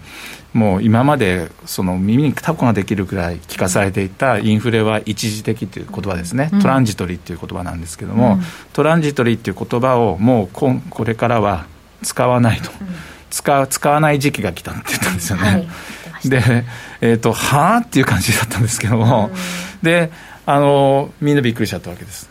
[0.52, 11.66] もう今までその耳にタコができるくらい聞かされていたインフレは一時的という言葉ですね、トランジトリーという言葉なんですけども、うん、トランジトリーという言葉をもうここれからは
[12.02, 12.88] 使わないと、うん、
[13.30, 15.68] 使使わない時期が来たって言ったんですよね。
[16.12, 16.64] はい、で、
[17.02, 19.30] えーと、はあっていう感じだったんですけども、
[19.82, 20.10] で
[20.50, 22.30] あのみんなびっくりしちゃったわけです。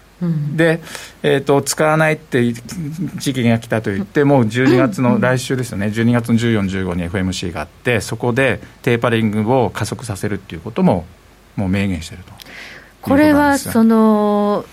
[0.55, 0.81] で、
[1.21, 11.05] えーと、使わないって時期が来たといって、もう12月の来週ですよね、12月の14、15に FMC があって、そこでテーパリングを加速させるっていうことも、
[11.55, 12.33] もう明言してると。
[13.03, 14.65] これはその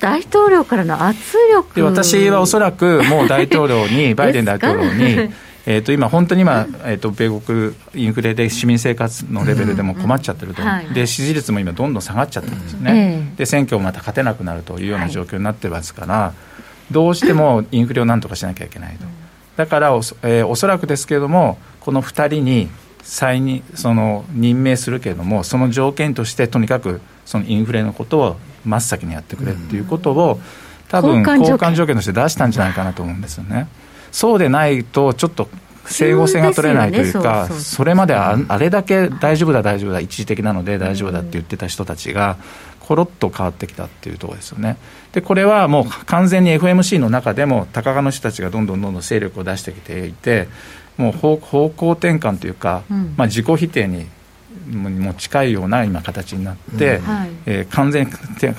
[0.00, 5.30] 大統領からの圧力で私はおそらくもう大統領に、 バイデン大統領に、
[5.64, 16.32] えー、と今、本当に今、えー、と米国、インフレで市民生活のレベルでも困っちゃってると、で支持率も今、どんどん下がっちゃってるんですよね、で選挙もまた勝てなくなるというような状況になってますから、
[16.90, 19.04] どうしてもインフレをなんとかしなきゃいけないと、
[19.56, 22.68] だからお,、えー、おそらくですけれども、この2人に
[23.02, 30.40] 再にその任命するけれども、その条件として、とにかくそのインフレのことを真っ先にやってくれっていうことを、
[30.88, 33.68] 多分交換条件として出したんじゃないかなと思うんですよね。
[34.12, 35.48] そうでないと、ちょっと
[35.86, 42.36] 整合性が取れないというか、それまであれだけ大丈夫だ、大丈夫だ、一時的なので大丈夫だって言ってた人たちが、
[42.80, 44.76] ころっと変わってきたっていうところですよね。
[45.12, 50.48] で、これはもう完全に FMC の中でも、高価の人たちがどんどんどんどん勢力を出してきていて、
[50.98, 54.06] もう方向転換というか、うん、まあ、自己否定に
[54.68, 57.04] も近いような今、形になって、うん。
[57.04, 58.52] はい、えー、完全に転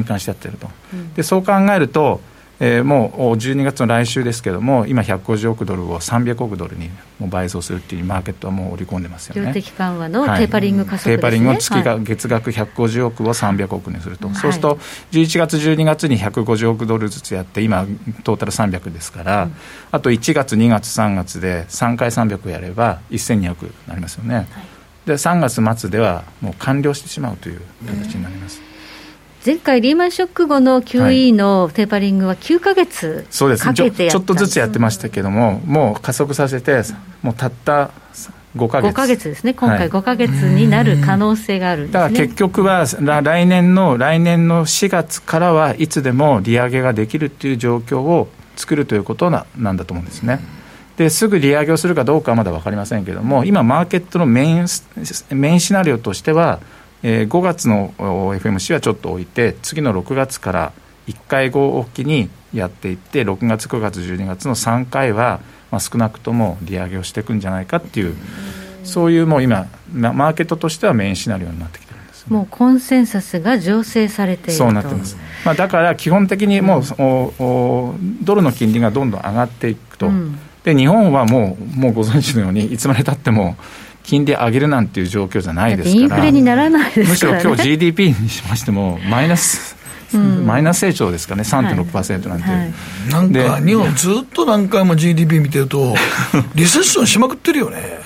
[0.00, 0.70] 換しちゃってると。
[1.16, 2.20] でそう考えると
[2.60, 6.88] えー、もう12月の来週ですけれども、今、150億ドルを300億ドルに
[7.18, 9.48] もう倍増するっていうマーケットはもう織り込んでますよね。
[9.48, 14.78] 量的緩和のテーパリング加速、ねはい、テーパリングを月が、月額150億を300億にすると、はい、そうすると、
[15.10, 17.86] 11月、12月に150億ドルずつやって、今、
[18.22, 19.54] トータル300ですから、うん、
[19.90, 24.36] あと1月、2月、3月で3回300やれば、1200なりますよね。
[24.36, 24.46] はい、
[25.06, 28.73] で3月末ではもう完了してしまうという形になります。
[29.44, 33.74] 前回、リーマンショック後の QE のテーパリングは9か月そうです。
[33.74, 36.82] ちょちょっとずつやってましたけども、もう加速させて、
[37.20, 37.90] もうたった
[38.56, 42.86] 5か月 ,5 ヶ月ですね、今回5か月になる可能性があるんです、ね、だから結局は
[43.22, 50.40] 来年の、来年の4月からはいつでも利上げができるっていう状況を作るということななんだと思うんですね。
[50.96, 54.66] ですぐ利上げをするかどうかはまだ分かりませんけれども、今、マーケットのメイン
[55.32, 56.60] メインシナリオとしては、
[57.06, 60.72] えー、5月の FMC はちょっと置いて次の6月から
[61.06, 65.40] 1回後おきにやっていって6月9月12月の3回は、
[65.70, 68.16] まあ、少なくとも利上げをしていくんじゃないかっていう
[68.84, 77.06] そういうもう今マーケットとしてはメインシナリオになってきてるんです、ね、もうコンセンサスが醸成されているそうなってます、まあ、だから基本的にもう、うん、
[77.38, 83.56] おドルの金利がどんどん上がっていくと、うん、で日本はもうもうご存知のようにいつまでたっても
[84.04, 89.73] 金利上げるなんていう状況じゃないですから、インフレにならないですから、ね、むしろ今日 GDP にしましても、マイナス
[90.18, 92.58] マイナス成長ですかね、3.6%なんて、はい。
[92.58, 92.72] はい、
[93.10, 95.94] なんか日本、ずっと何回も GDP 見てると、
[96.54, 98.00] リセッションしまくってるよね。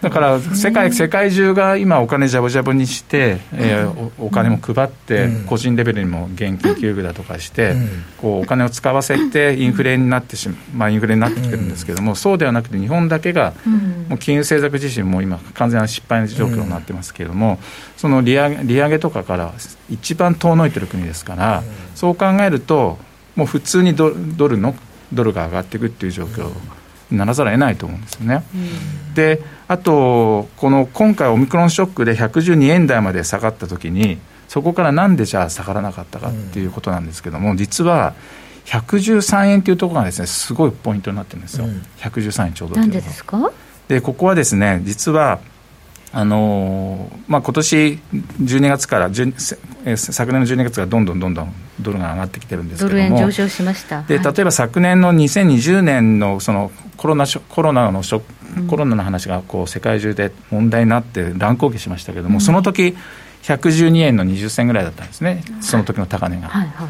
[0.00, 7.74] だから世界、世界中が今、お金じゃぶじゃぶにして、えー、お金も配って、個人レベルにも現金給付だとかして、
[8.18, 13.52] こうお金を使わせて、インフレになってしまあ、インフレになってきてるんですけども、そうではなくて、日本だけが、
[14.08, 17.58] もう金融政策自身も今、完全な失敗の状況になってますけれども、
[18.02, 19.52] その利上げ利上げとかから
[19.88, 21.62] 一番遠のいてる国ですから、
[21.94, 22.98] そう考えると、
[23.36, 24.74] もう普通にドルの
[25.12, 26.50] ドルが上がっていくっていう状況
[27.12, 28.42] にならざるを得ないと思うんですよね。
[29.14, 38.14] であと、この今回、オミクロンショックで112円台まで下がったときに、そこからなんでじゃあ下がらなかったかっていうことなんですけども、実は
[38.64, 43.52] 113円というところがですねすごいポイントになってるんですよ、うん、113円ちょうどなんでですか？
[43.86, 45.38] でここはですね実は
[46.12, 47.98] あのーまあ今年
[48.42, 49.10] 12月から
[49.84, 54.02] え昨年の12月からどんどんどんどんドルが上がってきてるんですけども、ドル円上昇しました。
[54.02, 58.22] で、例えば昨年の2020年のそのコロナコロナのショ
[58.68, 62.94] コロナの話がこう世界中で問題になって乱高下しましたけれども、うん、その時
[63.42, 66.48] 112円の20銭ぐらいだったんですね、その時の高値が。
[66.48, 66.88] はいはい。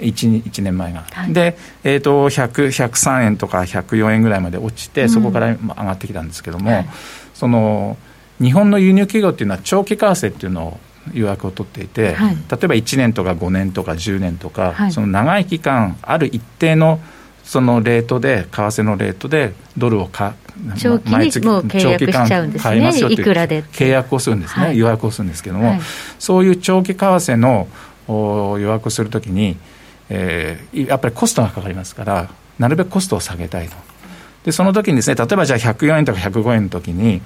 [0.00, 6.88] 1, 1年前が、はい、で、えーと、100 103円とか104円ぐらいまで落ちて、そこから上がってきたんですけども、はい、
[7.32, 7.96] その
[8.40, 10.78] 日本の輸入企業っていうのは長期為替っていうのを
[11.12, 17.00] 予約を取っていて、はい、例えば1年とか5年とか10年とか、はい、その長い期間ある一定の
[17.44, 20.34] そのレートで為替のレートでドルをか
[20.78, 23.12] 長期にもう契約しちゃうんですね。
[23.12, 25.78] いくらで契約をするんですね、はい、予約をするんですけども、
[26.18, 27.68] そういう長期為替の
[28.08, 29.58] 予約をするときに、
[30.08, 33.76] えー、やっぱりコストがかかりますからなるべくコストを下げたいと。
[34.44, 37.22] でその時にですね例えばじゃあ104円とか105円の時に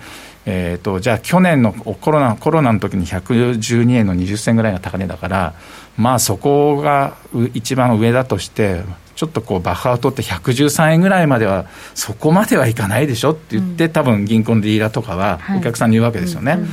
[0.50, 5.54] えーと、じゃあ去年のコロナコロナの時に112円の20銭ぐらいが高値だから
[5.98, 7.18] まあそこが
[7.52, 8.80] 一番上だとして
[9.14, 16.52] ちょっとこうバッファーを取って113円ぐらいまではそこまではいかないでしょって言って、うん、多分銀行のディーラーとかはお客さんに言うわけですよね。
[16.52, 16.66] はいうん。
[16.66, 16.70] うん、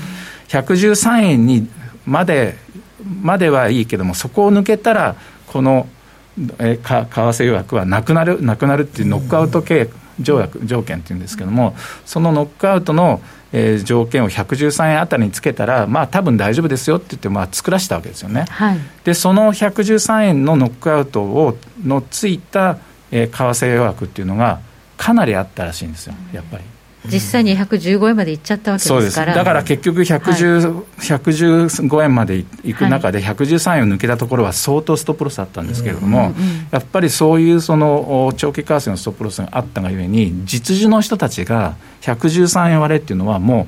[0.47, 1.67] 113円に
[2.05, 2.55] まで
[3.21, 5.89] まではいいけどもそこを抜けたらこの
[6.59, 13.21] えか為替予約はなくなるなくなるっていうノックアウト系条約条件っていうんですけどもそのノックアウトの
[13.53, 18.45] えー、条件を113円あたりにつけたら、まあ多分大丈夫ですよって言って、まあ、作らせたわけですよね。
[18.49, 22.77] はい、で、その113円のノックアウトをのついた、
[23.11, 24.59] えー、為替予約っていうのが、
[24.97, 26.63] かなりあったらしいんですよ、やっぱり。
[27.11, 29.33] 実際に115円までいっちゃったわけですから。
[29.33, 36.33] だから結局110、はい、115円までいく中で、113円を抜けたところは相当ストップロスだったんですけれども、
[36.71, 43.67] やっぱりそういうその長期為替のストップロスがあったがゆえに、実需の人たちが113円割れっていうのは、も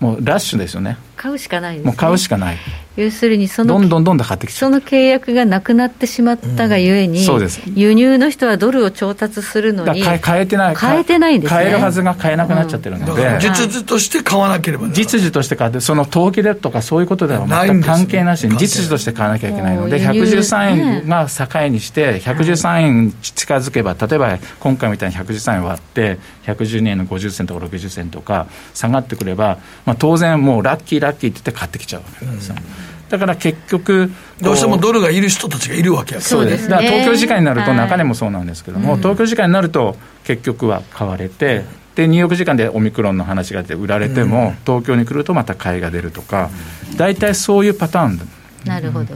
[0.00, 0.98] う、もうラッシュですよね。
[1.16, 2.56] 買うしかないです、ね、もう買うしかない。
[2.96, 7.60] 要するにそのどんどんどんどん買ってきその契約がなくなってしまったがゆえに、うん、そうです。
[7.74, 41.64] 輸入の人はドルを調達するのに買えてない買えてないんです、ね、買えるはずが買えなくなっちゃってるので、うん、実需として買わなければ実需として買ってその投機でとかそういうことでは全く関係なしに実需として買わなきゃいけないので113円が境にして113円近づけば例えば今回みたいに113円割って112円の50銭とか60銭とか下がってくれば、まあ、当然もうラッキーラッキーって言って買ってきちゃうわけですよ、うんだから結局、どうしてもドルがいる人たちがいるわけやそうです、だから東京時間になると、中根もそうなんですけども、はい、東京時間になると、結局は買われて、
[41.94, 46.50] でニューヨーク時間でオミクロンの話が出て、売られても、東京に来るとまた買いが出るとか、
[46.96, 48.18] 大体そういうパターン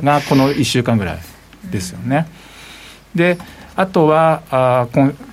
[0.04, 1.18] がこの1週間ぐらい
[1.70, 2.28] ですよね。
[3.14, 3.38] で
[3.74, 4.86] あとはあ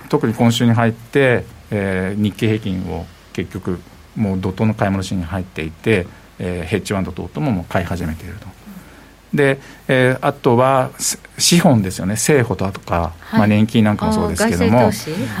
[0.08, 3.78] 特に今週に入って、えー、日経平均を結局
[4.16, 6.06] もう怒涛の買い戻しに入っていて
[6.38, 8.58] えー、ヘッジファンド等々も買い始めていると。
[9.34, 10.90] で、えー、あとは
[11.36, 14.92] 資本ですよね、政府とか、はい、まあ、年金なんかもそうですけども、はい、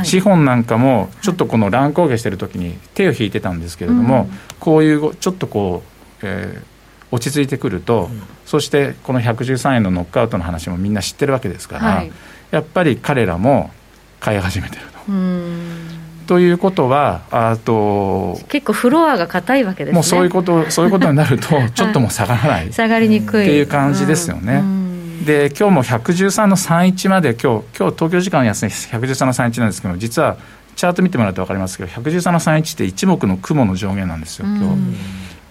[0.04, 6.62] 資本なんかも、ちょっとこの乱高下してるときに手を引いてたんですけれども、うん、こういうちょっとこう、えー、
[7.10, 12.12] 落ち着いてくると、うん、そしてこの113円のノックアウトの話もみんな知ってるわけですから、はい、
[12.50, 13.70] やっぱり彼らも
[14.20, 15.12] 買い始めてると。
[16.28, 19.94] ということはあと結構フロアが硬いわけですね。
[19.94, 23.44] もうそういうことそういうことになると ちょっともう下がらない、下がりにくい。
[23.44, 24.62] っていう感じですよね、
[25.24, 30.36] で今日も113の31まで今日今日東京時間安値113の31なんですけど実は
[30.76, 34.96] チャート見てもらうと分かりますけど113の31って一目の雲の上限なんですよ今日。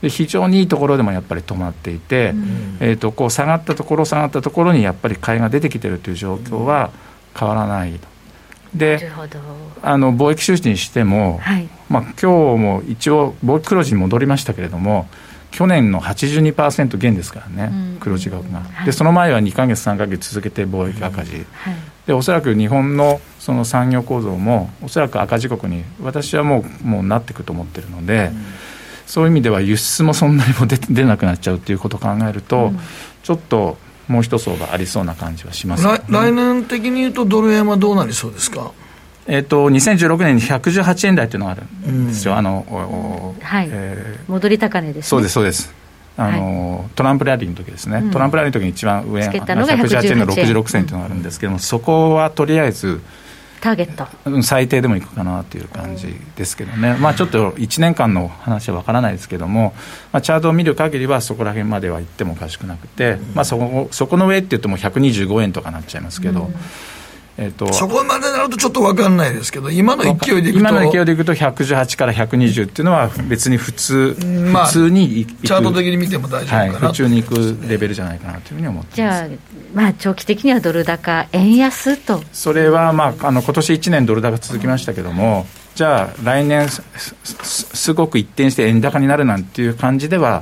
[0.03, 2.35] で非常にいいところでもやっぱり止まっていて、
[2.79, 6.91] えー、とこう下がったところ下がったところにやっぱり買いが出てきてるという状況は
[7.35, 8.16] 変わらないと。
[8.77, 9.11] で
[9.81, 12.27] あの貿易収支にしても、はい、まあ今日
[12.61, 15.07] も一応貿易黒字に戻りましたけれども
[15.51, 21.75] 去年の82%減ですからね、うん、黒字額が、はい、でその前は2か月3か月続けて貿易赤字、うんはい、
[22.05, 28.43] でおそらく日本のその産業構造もおそらく赤字国に私はもうもうなっていくと思ってるので、うん、
[29.05, 32.71] そういう意味では輸出もそんなにも出出なくなっちゃうっていうことを考えると、
[33.23, 33.77] ちょっと
[34.07, 38.71] もう一層がありそうな感じはします、ね、来年的に言うと、ドル円はどうなりそうですか？
[39.27, 43.67] えっと、2016年に118円台というのがあるんですよ、うん、あの、はい。
[43.69, 45.73] えー、戻り高値です、ね、そうです、そうです。
[46.15, 53.01] あの、はい、トランプラリーの時ですね、うん、トランプラリーの時に一番上、118円の66銭というのがあるんですけども、うん、そこはとりあえず、
[53.67, 59.73] ターゲット最低でもいくかなという感じですけどね、まあ、ちょっと1年間の話は分からないですけども、
[60.13, 66.43] まあ、チャートを見る限りはそこら辺までは行ってもおかしくなくて、まあ、そこそこの上って言っても125円とかなっちゃいますけど。
[66.43, 66.55] うん
[67.39, 74.17] えーと、そこまでなるとちょっと分かんないですけど、今の勢いでいくと、今の勢いでいくと、118から120っていうのは、別に普通、
[74.51, 79.27] まあ、普通にチャート的に見ても大丈夫かな、はい、普通にいくレベルじゃないかなというふうに思ってじゃあ、
[79.75, 82.23] まあ、長期的にはドル高、円安と。
[82.33, 86.81] それは、まあ、あの今年1年、ドル高続きましたけども、じゃあ、来年す、
[87.43, 90.41] すごく一転して円高になるなんていう感じでは、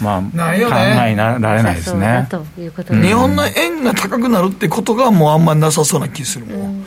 [0.00, 2.28] まあ、ないよね、考えられないですね。
[3.02, 6.84] 日本の円が高くなるってことがもうあんまりなさそうな気するもん。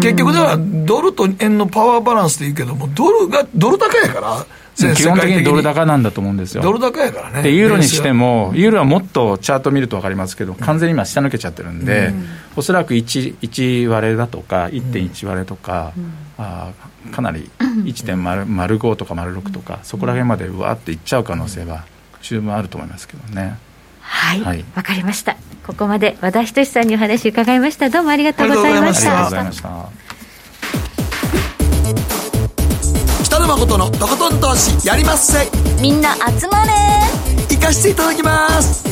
[0.00, 4.46] 結局、だからドルと円のパワーバランスでいうけども、ドルが、ドル高やから、
[4.94, 6.62] 基本的にドル高なんだと思うんですよ。
[6.62, 7.42] ドル高やからね。
[7.42, 12.26] で、ユーロにしても、ユーロはもっとチャート見ると分かりますけど、完全に今、下抜けちゃってるんで、うん、
[12.56, 16.70] おそらく 1, 1割れだとか、1.1割れとか、うん、あ
[17.10, 21.84] かなり1.05とか06とか、そこら辺までうわっていっちゃう可能性は、
[22.20, 23.56] 十分あると思いますけどね。
[24.00, 25.36] はい、わ、はい、かりました。
[25.66, 27.88] ここまで和田仁さんにお話伺いました。
[27.88, 29.10] どうもありがとうございました。
[29.10, 30.12] ありがとうございました。
[33.32, 35.48] 北野誠のとことん投資やりまっせ
[35.80, 36.72] みんな集まれ
[37.48, 38.84] 行かしていただきます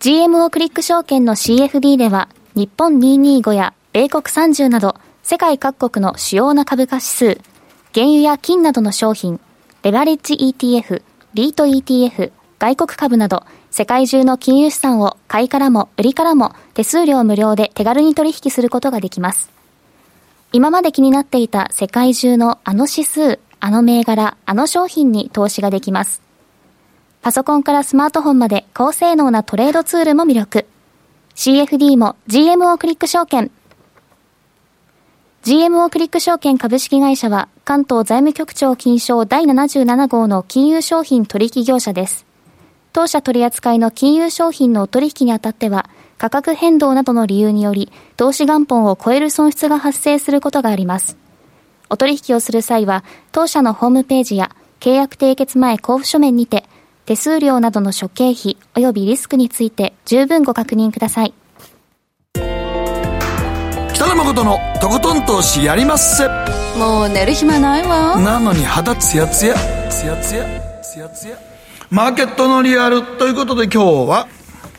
[0.00, 4.96] GMO クリック証券の CFD では日本225や米国30など
[5.26, 7.40] 世界各国の主要な株価指数
[7.94, 9.40] 原油や金などの商品
[9.82, 11.02] レバレッジ ETF
[11.32, 19.50] リート ETF 外国株など世界中の金融資産を買いからも売りからも手数料無料で手軽に取引することができます。
[20.52, 26.20] 今まで気になっていた世界中のあの指数、あの銘柄、あの商品に投資ができます。
[27.22, 30.66] パソコンからスマートフォンまで高性能なトレードツールも魅力。
[31.34, 33.50] CFD も GMO クリック証券。
[35.44, 42.24] GMO クリック証券株式会社は関東財務局長金賞第77号の金融商品取引業者です。
[42.94, 51.18] 当社取扱いの金融商品のお取引にあたっては、価格変動などの理由により、投資元本を超える損失が発生することがあります。
[51.90, 56.64] お取引をする際は、当社のホームページや契約締結前交付書面にて、
[57.04, 61.34] 手数料などの諸経費及びリスクについて十分ご確認ください。
[63.94, 66.26] 北野誠のとことん投資やりまっせ。
[66.76, 68.18] もう寝る暇ないわ。
[68.18, 69.54] なのに肌ツヤツヤ、
[69.88, 70.44] ツヤツヤ、
[70.82, 71.38] ツヤツヤ。
[71.90, 74.26] マーケットのリアルということで今日は、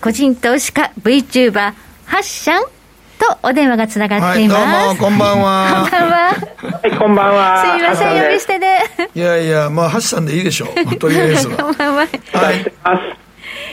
[0.01, 1.73] 個人投資家 VTuber
[2.05, 2.63] ハッシャン
[3.17, 5.87] とお電話がつながっています、はい、どうもこんばんは。
[5.87, 6.17] こんばんは。
[6.17, 7.63] はいこんばんは。
[7.63, 8.79] すいません呼び捨てで。
[9.15, 10.95] いやいやまあハッシャンでいいでしょう。
[10.97, 11.55] とりあえずは。
[11.63, 12.01] こんばんは。
[12.01, 12.05] は
[12.51, 13.24] い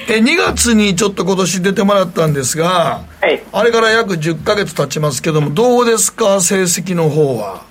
[0.09, 6.41] え2月にちょっと今年出てもらったんですが、はい、あれから約10か月経ちますけどもどうですか？
[6.41, 7.63] 成績の方は。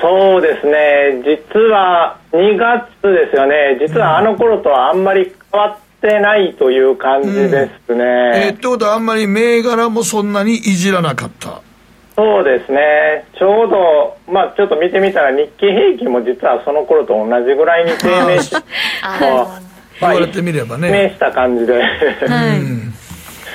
[0.00, 1.22] そうですね。
[1.24, 3.78] 実は2月ですよね。
[3.80, 7.96] 実はあの頃とはあんまり変わってないという感じですね。
[7.96, 11.60] うん、えー、ってことはあんまり銘柄もそんなにいじらなかった。
[12.14, 18.50] そうですね、ちょうど、まあ、ちょっと見てみたら、日経平均も実はその頃と同じぐらいに低迷し
[20.00, 20.88] 言われてみればね。
[20.88, 21.74] 低迷した感じで。
[21.74, 21.88] はい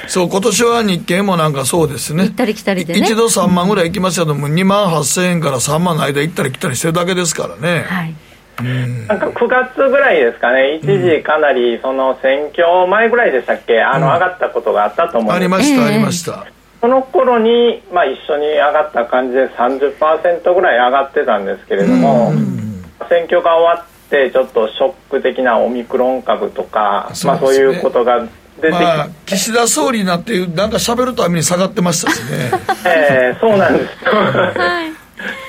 [0.05, 2.23] そう、今年は日経もなんかそうですね。
[2.23, 7.85] 行ったり来たりで、ね、一度3万ぐらい行きましたけども、2万8000円から3万の間行ったり来たりしてるだけですからね。
[7.87, 8.13] はい。
[9.07, 16.45] なんか9月ぐらいですかね、一時かなりその選挙前ぐらいでしたっけ、あの上がったことがあったと思うんありました、ありました。
[16.79, 22.31] その頃にまあ一緒に上がった感じで30%ぐらい上がってたんですけれども、
[23.09, 28.29] 選挙が終わってちょっとショック的なオミクロン株とかそう、ね,、まあ、そういうことが出て
[28.61, 32.51] きて、まあ、岸田総理になってなんか喋るために下がってましたしね。
[32.85, 34.05] ええー、そうなんです。
[34.05, 34.91] はい。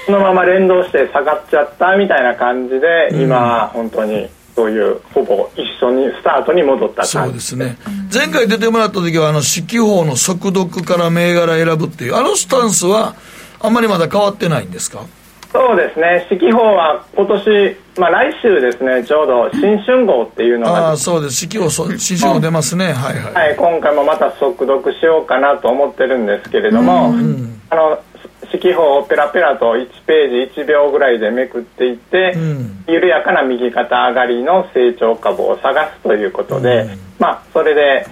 [0.06, 7.76] そのまま連動して下がっちゃったみたいな感じで、うん、今本当にそういうほぼ一緒にスタートに戻ったそうですね。
[8.12, 13.14] 前回出てもらった時はあの四季報の速読から銘柄選ぶっていうあのスタンスは
[13.60, 15.04] あんまりまだ変わってないんですか？
[15.54, 27.14] そうですね、四季報は今年、まあ、来週ですね、ちょうど新春号っていうのが、あそうです、四季報、新春号出ますね、はいはい、はい、今回もまた速読しようかなと思ってるんですけれども、
[27.70, 28.02] あの
[28.50, 38.06] 四季報をペラペラと1ページ1秒ぐらいでめくっていって、うん、緩やかな右肩上がりの成長株を探すということで、うん、まあ、それで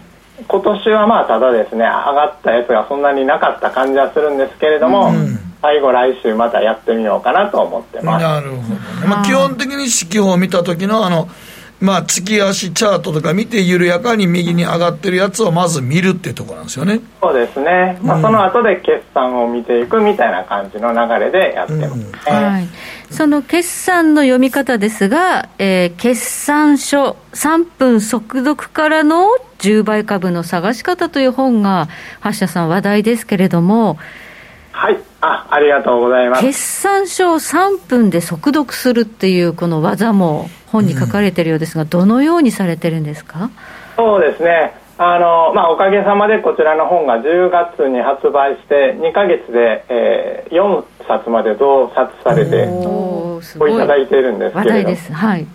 [0.46, 5.38] 今年はまあただですね上がったやつがそんなになかった感じはするんですけれども、うん。
[5.62, 8.22] 最後来週またやってみようかなと思ってます。
[8.22, 11.28] なるほど、ね、まあ、基本的に指揮法を見た時のあの
[11.80, 17.00] まあ、月足チャートとか見て緩やかに右に上がってるやつをまず見るっていうところなんですよね。
[17.20, 22.04] そうですね、まあ、その後で決算を見ていくみたいな感じの流れでやってます、ね。
[22.04, 22.34] うん。
[22.34, 22.68] はい、
[23.12, 31.88] その決算の読み方ですが、えー、決算書3分速読からの10倍株の探し方という本が
[32.24, 33.98] 橋田さん話題ですけれども
[34.72, 34.98] はい。
[35.20, 36.42] あありがとうございます。
[36.42, 43.50] 決算書を3分で速読するっていうこの技も本に書かれてるようですが、うん、どのようにされてるんですか？
[43.96, 52.68] そうですねあの、まあ、おかげさまでこちらの本が10月に発売して2か月で、えー、4冊まで増刷されて
[53.58, 53.76] おい。
[53.76, 55.46] ただいているんですけれども、はい、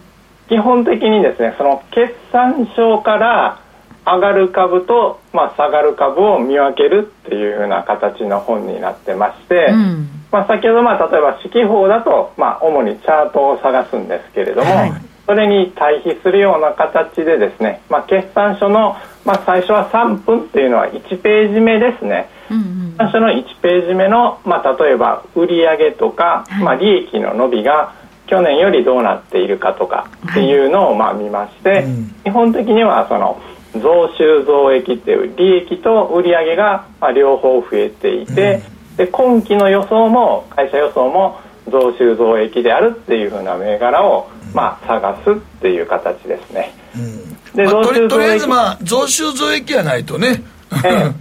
[0.50, 3.62] 基本的にですねその決算書から
[4.06, 14.94] 上がる株と、まあ、下がる株を見分けるっていうふうな形の本になってまして、うん、まあ、先ほど、まあ、例えば四季報だと、まあ、主にチャートを探すんですけれども、はい、
[15.28, 27.94] それに対比するような形でですね、まあ、決算書の、まあ、最初は3分っていうのは1ページ目ですね、うんうん、決算書の1ページ目の、まあ、例えば売上とか、はい、まあ、利益の伸びが
[28.28, 33.42] 去年よりどうなっているかとかっていうのをまあ見まして、はいうん、基本的にはその
[33.74, 38.62] 増収増益っていう利益と売上が両方増えていて、
[38.92, 41.40] うん、で今期の予想も会社予想も
[41.70, 50.44] 増収増益であるっていうふうな銘柄を、まあ、探すっていう形ですね、うん、で、まあ、ととりあえずまあ増収増益がないとね、
[50.86, 51.12] ええ、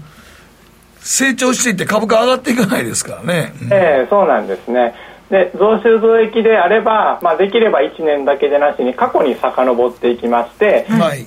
[1.01, 4.95] 成長していって株価上がっていかないですからね、うん、ええそうなんですね。
[5.31, 11.27] で増収増益であれば、まあ、できれば1年だけでなしに過去に遡っていきまして、はい、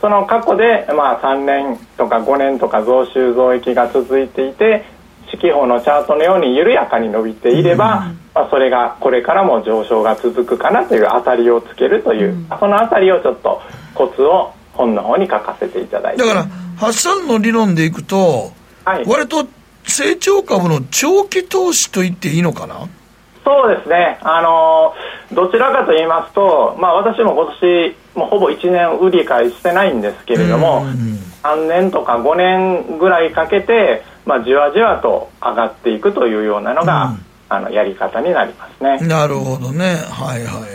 [0.00, 4.84] その過去で、まあ、3年とか5年とか増収増益が続いていて
[5.30, 13.60] 四季報のチャートのように緩やかに伸びていれば、うん、まあ、それがこれからも上昇が続くかなという当たりをつけるという、うん、その当たりをちょっと
[13.94, 16.22] コツを本の方に書かせていただいて。
[16.22, 18.52] だから発散の理論でいくと、
[18.84, 19.46] はい、割と
[19.84, 22.88] 成長株の長期投資と言っていいのかな？
[23.42, 24.94] そうですね、あの
[25.34, 30.84] どちらかと言いますと、まあ、私も今年もうほぼ1年売り買いしてないんですけれども、
[31.42, 38.98] 3年とか5年ぐらいかけて、まあ、じわじわと上がっていくというようなのが、うん、あのやり方になりますね。
[39.06, 40.70] なるほどね、はいはいはい。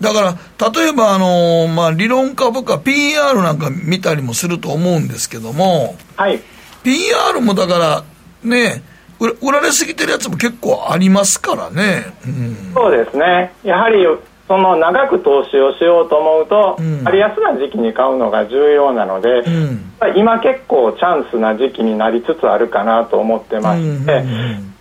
[0.00, 6.40] だから、例えば、あのまあ、理論株価、PR なんか見たりもすると思うんですけども、はい、
[6.82, 8.04] PR もだから、
[8.42, 8.82] ね、
[9.20, 14.06] 売られすぎてるやつも結構ありますからね、うん、そうですね、やはり
[14.50, 24.24] その長く投資をしようと思うと、うん、割安な時期に買うのが重要なので、うん、今結構チャンスな時期になりつつあるかなと思ってまして、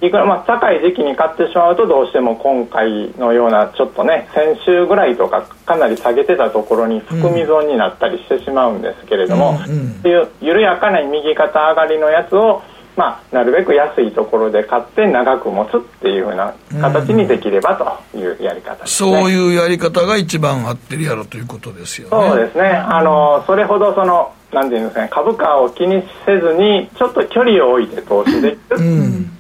[0.02, 12.64] いくらまあ高い時期に買ってしまうとどうしても今回のようなちょっとね先週ぐらいとかかなり下げてたところに含み損になったりしてしまうんですけれども、うん、いう緩やかな右肩上がりのやつを
[13.00, 17.78] まあ、なるべく安いところで買って長く持つっていうふうな形にできれば
[18.12, 22.30] というやり方、ね、そういうやり方が一番合ってるやろということですよね。
[22.30, 22.68] そうですね。
[22.68, 29.32] あの、それほどその、なんていうんですかね、株価を気にせずに、ちょっと距離を置いて投資できる、うん、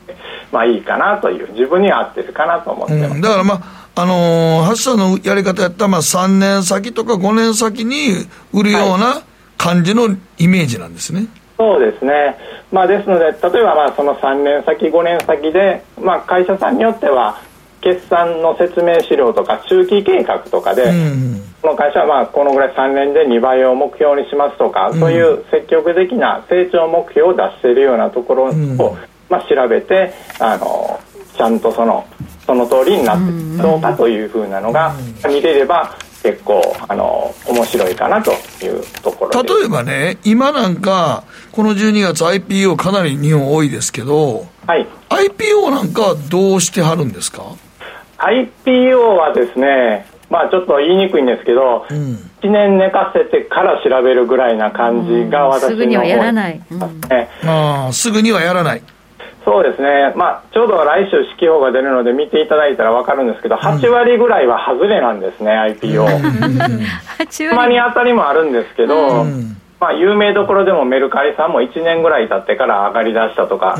[0.53, 3.15] まあいいかなという、自分に合ってるかなと思ってます。
[3.15, 9.21] うん、だからまあ、あのー、橋さんのやり方やったら、まあ3年先とか5年先に売るような
[9.57, 11.19] 感じのイメージなんですね。
[11.19, 12.37] はいそうですね、
[12.71, 17.41] まあ、ですので、例えばまあその3年先、5年先で、まあ、会社さんによっては、
[17.81, 28.97] 決算の説明資料とか中期計画とかで、うん、この会社はまあこのぐらい3年で2倍を目標にしますとか、うん、そういう積極的な成長目標を出しているようなところを
[29.29, 30.99] まあ、調べてあの
[31.37, 32.05] ちゃんとその
[32.45, 34.95] その通りになってるかどうかというふうなのが
[35.27, 38.31] 見れれば結構あの面白いかなと
[38.63, 47.55] いうところ例えばね今なんかこの12月 IPO かなり日本多いですけど、はい、IPO なんかはどうしてはるんですか
[48.17, 51.97] ？IPO はですねまあちょっと言いにくいんですけど、うん、
[52.41, 56.83] 1年寝かせてから調べるぐらいな感じが私の、うん、すぐにはやらない、うん、
[57.45, 58.83] あすぐにはやらない
[59.49, 66.05] そうですね、まあ、ちょうど来週、指揮法が出るので見ていただいたら分かるんですけど、8割ぐらいは外れなんですね、IPO。
[67.49, 69.25] たまに当たりもあるんですけど、
[69.79, 73.79] まあ、有名どころでもメルカリさんも1年ぐらい経ってから上がりだしたとか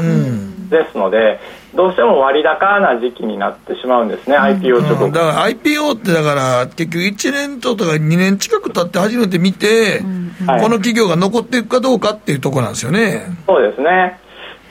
[0.70, 1.40] ですので、
[1.76, 5.12] どうしても割高な時期になってしまうんですね、IPO 直後。
[5.12, 13.26] だから IPO ってだから、結局1年とか2年近く経って初めて見て、この企業が残っていくかどうかっていうところなんですよね。
[13.46, 14.20] そうですね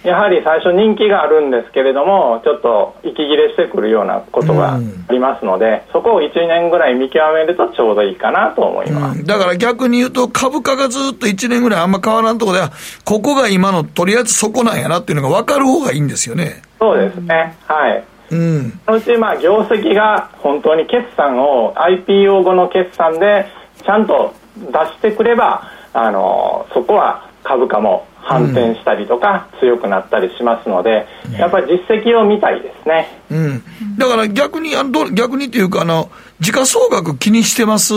[0.08, 12.72] やはり最初人気があるんですけれどもちょっと息切れしてくるようなことがありますので、うん、そこを1年ぐらい見極めるとちょうどいいかなと思います、うん、だから逆に言うと株価がずっと1年ぐらいあんま変わらんところでは
[13.04, 16.62] ここが今のとりあえずそこなんやなっていうのが分かる方がいいんですよね。
[16.78, 17.54] そうですね。
[17.66, 18.04] はい。
[18.30, 23.46] うん、そのうちまあ業績が本当に決算を IPO 後の決算で
[23.82, 31.06] ちゃんと出してくればあのそこは株価も反転したりとか、強くなったりしますので、
[31.38, 33.20] やっぱり実績を見たいですね。
[33.30, 33.62] うん、
[33.96, 36.10] だから逆にあの、逆にっていうかあの、
[36.40, 37.94] 時価総額気にしてます？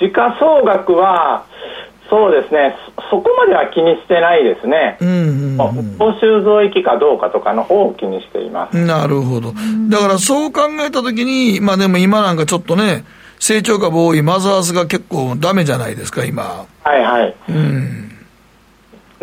[0.00, 1.46] 時価総額は、
[2.10, 2.76] そうですね。
[3.10, 8.76] そ、こまでは気にしてないですね、うんうんうん、報酬増益かどうかとかの方を気にしています。
[8.76, 9.54] なるほど、
[9.88, 13.04] だからそう考えたときに、まあでも今なんかちょっとね、
[13.38, 16.66] 成長株多いマザーズが結構だめじゃないですか、今。
[16.82, 17.34] はいはい。
[17.48, 18.03] うん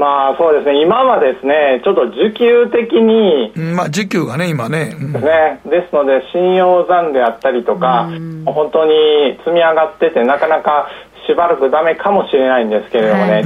[0.02, 4.98] まあそうですね、今はですね、ちょっと需給的に、まあ需給がね、今ね。
[5.00, 5.62] うん、ですね。
[5.70, 8.10] ですので、信用残であったりとか、
[8.48, 10.90] 本当に積み上がってて、なかなか
[11.28, 13.44] しばらくダメかもしれないんですけれどもね、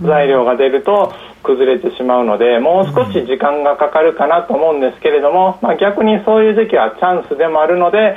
[0.00, 1.12] 材料が出ると
[1.42, 8.16] 崩れてしまうので、もう少し時間がかかるかなと思うんですけれども、まあ、逆にそういう時期はチャンスでもあるので、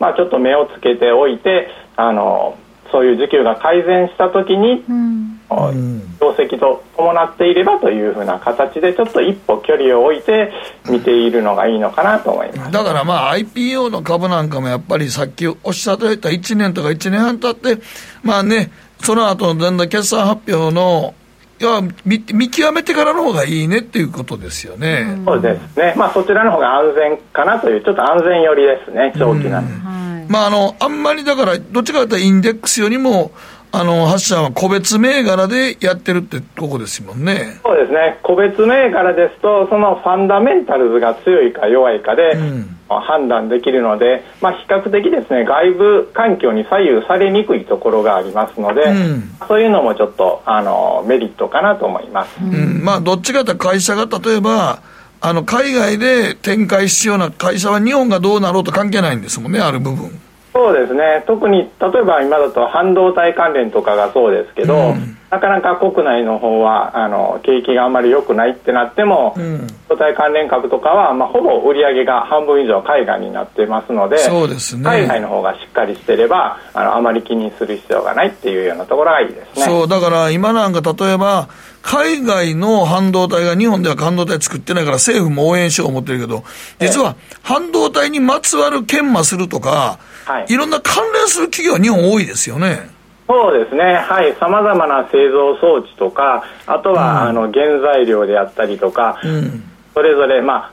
[0.00, 2.58] まあ、ちょっと目をつけておいて、あの
[2.90, 10.52] そういう需給が改善したときに、うん業績と伴っていればというふうな形でちょっと一歩距離を置いて
[10.88, 12.72] 見ているのがいいのかなと思います。
[12.72, 17.82] だからまあ IPO の株なんかもやっぱりさっきおっしゃっていた1年とか1年半経って
[18.22, 18.70] まあね
[19.00, 21.14] その後の全然決算発表の
[21.58, 33.32] いや見見極めてからの方がいいねっていうことですよね、うん、そうですね、まあ、そちらの方が安全かなという、ちょっと安全寄りですね、長期な、うん、まあ、あのあんまりだから、どっちかというとインデックスよりも、
[33.72, 37.60] あの、発社は個別銘柄でやってるってとこですもんね。
[37.62, 38.18] そうですね。
[38.22, 52.36] 個別銘柄ですと、そのファンダメンタルズが強いか弱いかで、うん、判断できるので、まあ、比較的ですね、外部環境に左右されにくいところがありますので、うん、そういうのもちょっと、あの、メリットかなと思います。
[52.40, 54.80] うん、まあ、どっちかというと会社が例えば、
[55.20, 60.10] あの、海外で展開必要な会社は日本がどうなろうと関係ないんですもんね、ある部分。
[60.56, 61.22] そうですね。
[61.26, 79.64] 特に例えば今だと半導体関連とかがそうですけど、うん、なかなか国内の方はあの景気があんまり良くないってなっても、うん、半導体関連株とかは、まあ、ほぼ売り上げが半分以上海外になってますのでそうですね、海外の方がしっかりしてればあのあまり気にする必要がないっていうようなところがいいですね。
[79.66, 81.48] そうだから今なんか例えば
[81.82, 86.44] 海外の半導体が日本では半導体作ってないから政府も応援しよう思ってるけど、
[86.80, 92.90] 実は半導体にまつわる研磨するとか、はい、いろんな関連する企業は日本多いですよね。
[93.28, 99.64] そうですね、はい、さまざまな製造装置とか、あとは、うん、あの原材料であったりとか、うん、
[99.94, 100.72] それぞれ、ま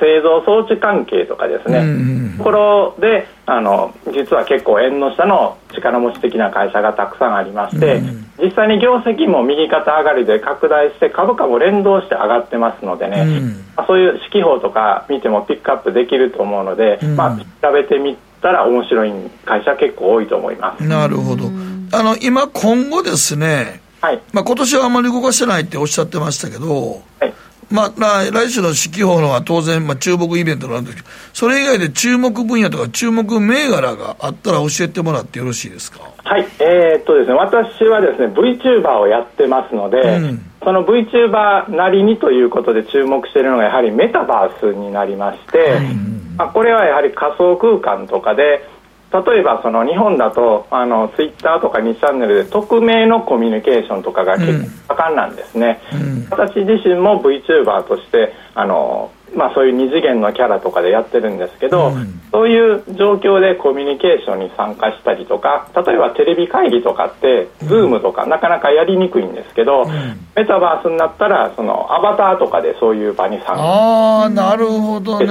[0.00, 19.12] 製造装置関係とかですね、うん、ところであの実は結構縁の下の力持ち的な会社がたくさんありまして、うん、実際に業績も右肩上がりで拡大して株価も連動して上がってますのでね、うん、まあ、そういう指揮法とか見てもピックアップできると思うので、まあ、調べてみたら面白い
[19.44, 20.84] 会社結構多いと思います。
[20.84, 21.44] なるほど。
[21.92, 24.20] あの今今後ですね、はい。
[24.32, 27.32] まあ、今年はあまり動かしてないっておっしゃってましたけど、はい。
[27.68, 35.98] まあ、来週の四季報のは当然、まあ、注目イベントなんですけど、それ以外で注目分野とか注目銘柄があったら教えてもらってよろしいですか？
[36.22, 45.94] はい、えー、っとですね、私はですね、VTuber をやってますので、うん、その VTuber なりにということで注目しているのがやはりメタバースになりまして、はい、
[46.36, 48.68] まあ、これはやはり仮想空間とかで、
[49.12, 69.88] 例えばその日本だとあのツイッターとか2チャンネルで匿名のコミュニケーションとかが結構盛んなんですね、うん、私自身も VTuber としてあのまあ、そういう二次元のキャラとかでやってるんですけど、うん、そういう状況でコミュニケーションに参加したりとか例えばテレビ会議とかって Zoom とかなかなかやりにくいんですけど、うん、
[70.36, 75.26] メタバースになったらそのアバターとかでそういう場に参加ああなるほどね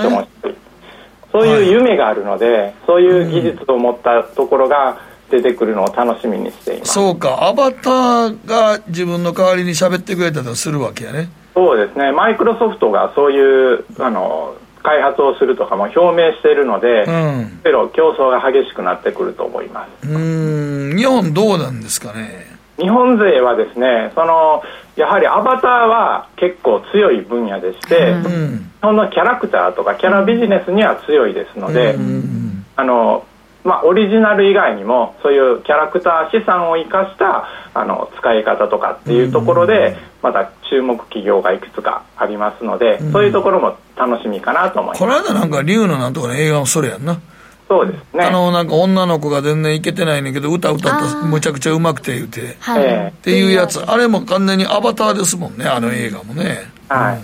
[1.36, 4.98] そういう夢があるので、はい、そういう技術を持ったところが
[5.30, 7.44] 出てくるのを楽しみにしています、そうか。
[7.44, 11.28] アバターが自分の代わりに喋ってくれたりするわけやね。
[11.54, 12.14] そうですね。
[12.14, 17.62] マイクロソフトがそういうあの開発をするとかも表明しているので、うん、
[17.92, 20.08] 競争が激しくなってくると思います。
[20.08, 20.96] うん。
[20.96, 22.56] 日本どうなんですかね。
[22.78, 24.62] 日本勢はですねその
[24.96, 33.26] やはりアバターは結構強い分野でして、うん、日本のキャラクターとかキャラビジネスには強いですので、うん、あの
[33.66, 45.00] まあ、オリジナル以外にもそういうキャラクター資産を生かしたあの使い方とかっていうところでまた注目企業がいくつかありますので、そういうところも楽しみかなと思います。
[45.00, 47.20] この間なんか龍のなんとかの映画もそれやんな
[47.68, 48.24] そうですね。
[48.24, 53.80] あのなんか女の子が全然いけてないねんけど歌歌ったむちゃくちゃうまくて言うて、はい、っていうやつ。
[53.80, 56.60] あれも完全にアバターですもんねあの映画もね。
[56.90, 57.22] はい、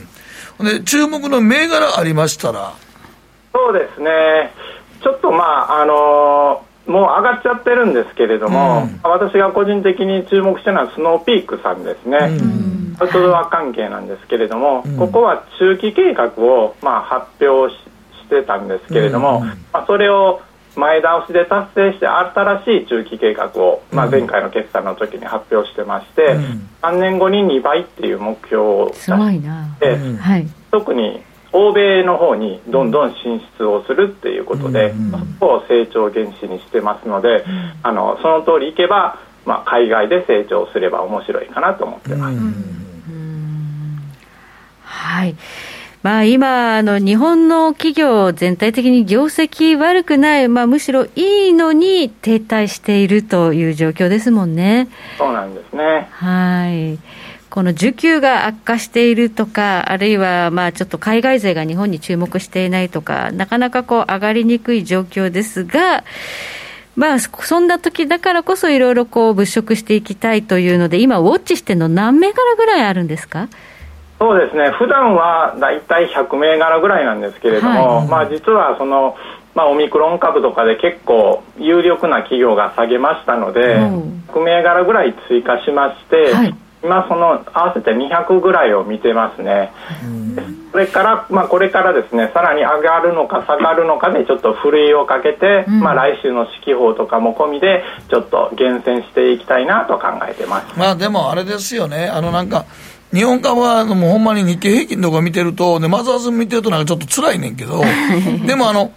[0.60, 2.74] うん、で注目の銘柄ありましたら？
[3.54, 4.52] そうですね。
[5.04, 17.80] ちょっとまああのー、もう上がっちゃってるんですけれども、うん、私が個人的に注目してるのはスノーピークさんですね、うん、アウトドア関係なんですけれども、うん、ここは中期計画をまあ発表し
[18.32, 20.42] てたんですけれども、まあ、それを
[20.76, 31.22] 前倒しで達成して新しい中期計画を、まあ、前回の決算の時に発表してまして、うん、3年後に2倍っていう目標を出して、はい、特に
[31.54, 42.38] 欧米の方にどんどん進出をするっていうことで、うん、そこを成長原資にしてますので、うん、あのその通りいけば、まあ、海外で成長すれば面白いかなと思ってます。
[44.84, 45.36] はい
[46.04, 54.88] まあ、今あの、日本の企業、全体的に業績悪くない、まあ、むしろいいのに停滞しているという状況ですもんね。
[55.20, 56.08] そうなんですね。
[56.12, 56.98] はい。
[57.52, 66.04] この需給が悪化しているとか、あるいはまあちょっと海外勢が日本に注目していないとか、なかなかこう上がりにくい状況ですが、
[66.96, 73.50] まあ、そんな時だからこそ、いろいろこう物色していきたいというので、今、ウォッチしての何銘柄ぐらいあるんですか？
[74.22, 79.18] そうですね、普段は大体100銘柄ぐらいなんですけれども、はい、まあ、実はその、
[79.56, 86.56] まあ、オミクロン株とかで結構有力な企業が下げましたので、うん、100銘柄ぐらい追加しまして、はい。
[86.84, 89.72] 今その合わせて200ぐらいを見てますね、
[90.72, 100.80] それから、まあ、これからですねさらに上がるのか下がるのかでちょっとふるいをかけて、うん、まあ、来週の四季報とかも込みでちょっと厳選していきたいなと考えてます。
[100.80, 102.08] まあでもあれですよね。
[102.08, 102.66] あのなんか
[103.14, 107.82] 日本株はもうほんまに日経平均とか見てると、でマザーズ見てるとなんかちょっと辛いねんけど、
[108.46, 108.92] でもあの、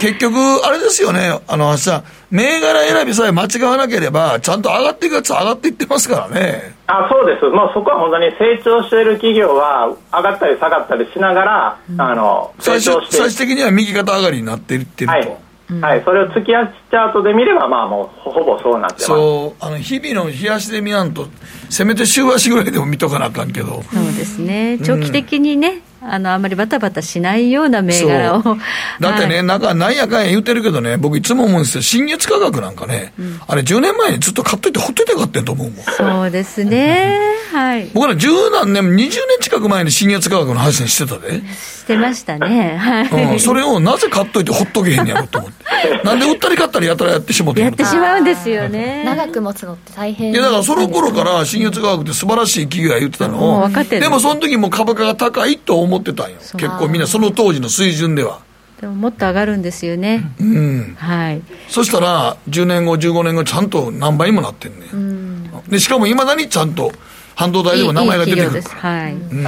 [0.00, 6.74] 結局、あれですよね、あの、さ、銘柄選びさえ間違わなければ、ちゃんと上がっていくやつ上がっていってますからね。
[6.86, 15.16] あそうです、もうそこは本当に成長している企業は、上がったり下がったりしながら、うん、あの最終最終的には右肩上がりになっていってると。
[15.16, 15.43] はい
[15.80, 19.06] はい、それを月足チャートで見れば、まあ、もうほぼそうなってます。
[19.06, 21.28] そうあの日々の日足で見なんと、
[21.70, 28.42] せめて週足ぐらいでも見とかなあかんけど、そうですね、長期的にね、あのあんまりバタバタしないような銘柄を。
[29.00, 31.82] だってね、はい、なんかなんやかんや言ってるけどね僕いつも思うんですよ。
[31.82, 35.84] 新月価格なんかね、うん、あれ10年前にずっと買っといてほっといて買ってんと思うもん。
[35.84, 37.18] そうですね。
[37.52, 37.88] はい。
[37.94, 41.42] 僕ら十何年20年近く前に新月価格の配信してたで。
[41.84, 42.76] してましたね。
[42.76, 45.64] はい、うん、それをなぜ買っといてほっとけへんやろと思って。
[46.02, 49.04] なんで売ったり買ったりやたらやってしもてやってしまうんですよね。
[49.06, 50.32] 長く持つのって大変。
[50.32, 53.68] いやだからその頃から新月価格って素晴らしい企業が言ってたのを。
[53.68, 58.40] でもその時も株価が高いと思ってたんよ結構みんなその当時の水準では。
[58.80, 60.24] でももっと上がるんですよね。
[60.40, 60.96] うん。
[60.98, 61.42] はい。
[61.68, 66.92] そしたら10年後15年後ちゃんと何倍にもなってんね、うん、でしかもいまだにちゃんと
[67.34, 68.62] 半導体でも名前が出てくる。
[68.62, 69.44] はい、うん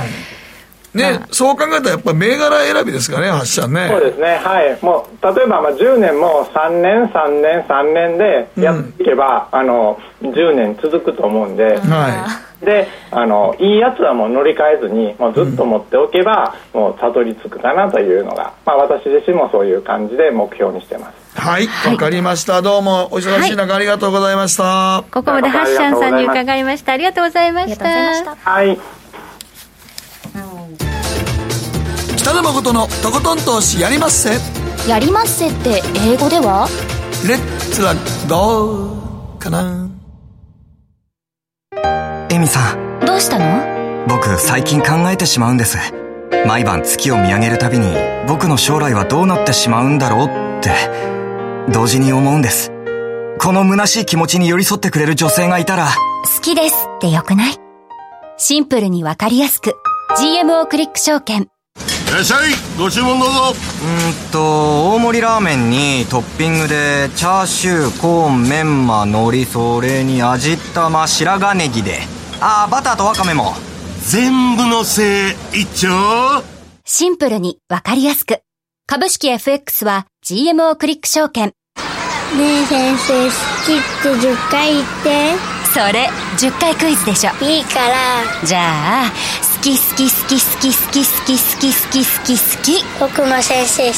[0.97, 3.88] ね、そう考えたらやっぱり銘柄選びですかね、発射ね。
[3.88, 11.78] そうですね、はい、もう例えばまあ10年も3年、3年、3年でやっていけば、うん、あの10年続くと思うんで。
[11.78, 12.47] はい。
[12.64, 21.38] であのいいやつはもう乗り換えずにもうずっと持っておけば、うん、もうたどり着くかなというのが、まあ、私自身もそういう感じで目標にしてます。
[21.38, 21.66] はい。
[21.66, 22.62] わ、はい、かりました。
[22.62, 26.92] どうもお忙しい中、ありがとうございました、ここまでハッシャンさんに伺いました。
[26.92, 28.36] ありがとうございました。
[28.42, 28.95] はい
[32.26, 34.30] 北野誠のとことん投資やりまっせ。
[34.90, 36.66] やりまっせって英語では？
[37.24, 37.94] レッツは
[38.28, 39.88] どうかな。
[42.28, 42.98] エミさん。
[43.06, 44.06] どううしたの？
[44.08, 45.78] 僕最近考えてしまうんです。
[46.48, 47.94] 毎晩月を見上げるたびに
[48.26, 50.26] 僕の将来はどうなってしまうんだろう
[50.58, 50.72] って
[51.72, 52.72] 同時に思うんです。
[53.38, 55.90] この虚しい気持ちに寄り添ってくれる女性がいたら
[56.24, 57.56] 好きですってよくない？
[58.36, 59.76] シンプルにわかりやすく。
[60.18, 61.48] GMO クリック証券
[62.09, 62.50] いらっしゃい。
[62.78, 63.40] ご注文どうぞ。
[63.50, 71.98] うんと大盛りラーメンにトッピングでチャーシューコーンメンマ海苔それに味玉白髪ネギで。
[72.40, 73.54] ああバターとワカメも。
[74.09, 75.88] 全部のせい一丁。
[76.84, 78.38] シンプルにわかりやすく。
[78.86, 81.46] 株式 FX は GMO クリック証券。
[81.46, 81.52] ね
[82.62, 83.30] え先生好
[83.64, 85.57] きって10回言って。
[85.74, 87.32] それ10回クイズでしょ。
[87.44, 88.46] いいから。
[88.46, 89.12] じゃあ
[89.57, 93.94] 好き好き好き好き好き好き好き好き好き好き僕も先生好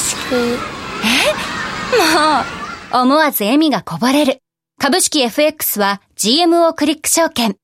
[2.93, 4.39] もう思わず笑みがこぼれる。
[4.81, 7.57] 株式 FX は GMO クリック証券。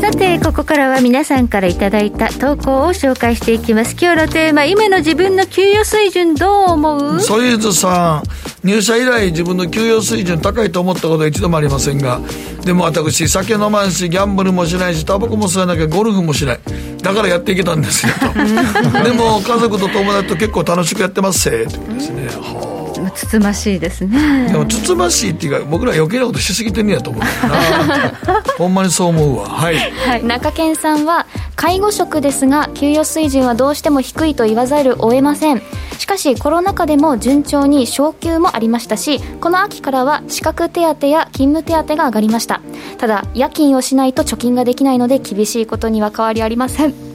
[0.00, 3.96] さてここからは皆さんからいただいた投稿を紹介していきます。
[4.00, 7.20] 今日のテーマ今の自分の給与水準どう思う？
[7.20, 8.28] ソユーズさん
[8.64, 12.20] 入社以来自分の給与水準高いと思ったことは一度もありませんが
[12.64, 16.60] でも私酒飲まんしギャンブルもしないしタバコも吸わなきゃゴルフもしない。
[17.02, 18.32] だからやっていけたんですよと。
[19.04, 22.26] でも家族と友達と結構楽しくやってますせってことですね。
[22.28, 22.73] はあ
[23.14, 24.48] つつましいですね。
[24.50, 28.42] でもつつましいっていうか僕ら余計なことしすぎてんねやと思うな。
[28.58, 29.48] ほんまにそう思うわ。
[29.48, 35.62] はい、はい、中堅さんは介護職ですが給与水準はどうしても低いと言わざるを得ません。
[35.98, 42.60] しかしコロナ禍でも順調に昇給もありましたしこの秋からは資格手当や勤務手当が上がりました。
[42.98, 47.14] ただ夜勤をしないと貯金ができないので厳しいことには変わりありません。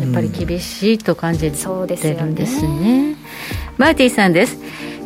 [0.00, 1.52] やっぱり厳しいと感じてる
[2.24, 3.16] んですね,、
[3.76, 4.56] マーティさんです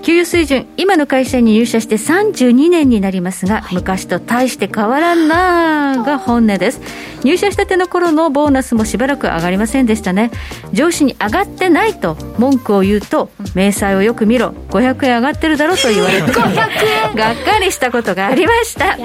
[0.05, 6.81] 給与水準今の会社に入社して32年になりますが、はい、昔と大して変わらんなが本音です。
[7.23, 10.31] 入社したての頃のボーナスもしばらく上がりませんでしたね。
[10.75, 14.51] 上司に上がってないと文句を言うと明細をよく見ろ。
[14.69, 16.55] 500円上がってるだろと言われてがっ
[17.15, 18.99] かりしたことがありました。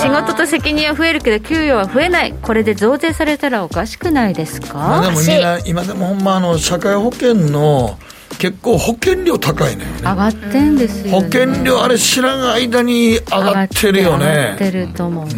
[0.00, 2.34] 仕事と責任は増えるけど給与は増えない。
[2.40, 7.98] これで増税されたらおかしくないですか、まあ、でもみんな今でもほんまあの社会保険の
[8.40, 9.96] 結構保険料高いのよね。
[9.98, 14.26] 上がってんですよ、ね、保険料あれ知らん間に上がってるよね。
[14.26, 15.30] 上がってると思う、うん、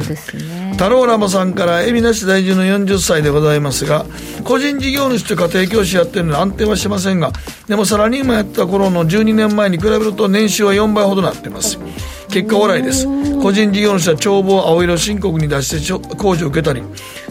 [0.00, 0.72] そうですね。
[0.72, 4.04] 太郎ラモさんから海老名市在住の40歳でございますが
[4.44, 7.32] 個人事業主と家庭教師やってるので安定はしませんが
[7.66, 11.78] でもサラリーマンやった頃の12年前に比べると年収は4倍ほどなってます。
[12.30, 13.06] 結果笑いです。
[13.40, 16.82] 個人事業主は帳簿を青色申告に出して控除を受けたり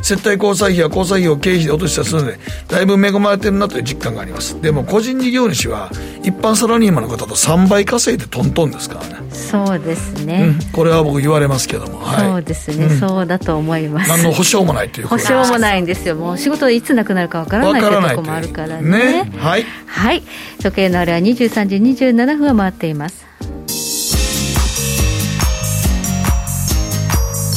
[0.01, 4.59] 接待交際費や交際費を経費で落としたりするのでだいぶ恵まれてるなという実感があります。
[4.61, 5.89] でも個人事業主は
[6.23, 9.29] 一般サラリーマンの方と3倍稼いでトントンですからね。
[9.31, 14.09] そうですね、うん、これは僕言われますけども、はい、そうですね、うん、そうだと思います。
[14.09, 16.15] 何の保証もないという保証もないんですよ。
[16.15, 19.23] もう仕事いつなくなるかわからないというとこもあるからね。
[19.23, 19.31] ね。
[19.37, 20.23] はい、はい、
[20.61, 23.25] 時計のあれは23時27分を回っています。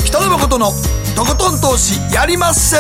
[0.07, 0.70] 北野誠の
[1.15, 2.79] とことん投資やりまっせ。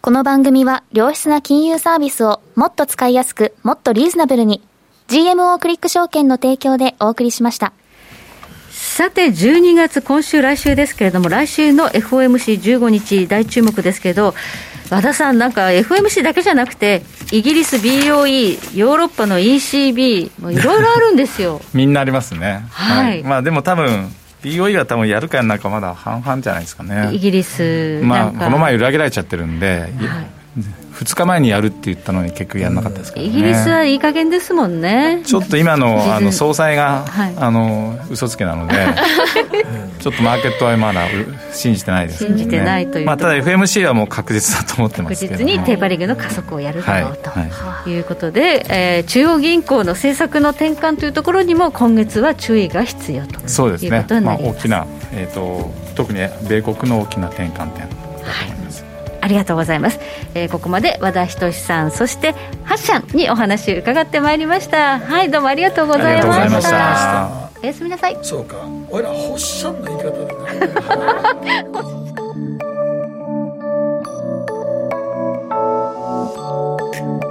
[0.00, 4.62] この番組は良質な金融サービスをもっと使いやすくもっとリーズナブルに
[5.08, 7.72] GMO クリック証券の提供でお送りしました。
[8.70, 14.34] さて12月今週来週ですけれども来週の FOMC15 日大注目ですけど
[14.90, 21.60] 和田さん、なんか FMC だけじゃなくて、イギリス BOE、ヨーロッパの ECB、いろいろあるんですよ。
[21.74, 24.10] みんなありますね、はい、はい、まあ、でも多分
[24.42, 27.10] BOE は多分やるかやらないかまだ半々じゃないですかね。
[27.12, 29.92] イギリスまあ、この前裏切られちゃってるんで、はい、
[30.98, 35.22] 2日前にやるって言ったのに結局やらなかったですから、ね、イギリスはいい加減ですもんね。
[35.24, 38.74] ちょっと今のあの総裁が、はい、あの嘘つけなので
[40.00, 41.02] ちょっとマーケットはまだ
[41.52, 47.46] 信じてないです、ね、信じてないという、まあ、ただ FMC はもう確実だと思ってますけど確実にテーパリングの加速をやるだろうと、は
[47.86, 48.00] い、い。
[48.00, 53.40] うことで、えー、中央銀行の政策の転換というところにも今月は注意が必要と。
[53.46, 54.04] そうですね。
[54.20, 58.67] まあ、大きな、えーと、特に米国の大きな転換点だと思います、はい
[59.20, 59.98] ありがとうございます、
[60.34, 62.32] えー、ここまで和田仁さんそして
[62.64, 64.98] ハッシャンにお話伺ってまいりました。
[64.98, 67.50] はいどうもありがとうございました。
[67.62, 68.18] おやすみなさい。
[68.22, 68.56] そうか。
[68.90, 70.26] 俺らホッシャンの言い方だ
[77.22, 77.24] な。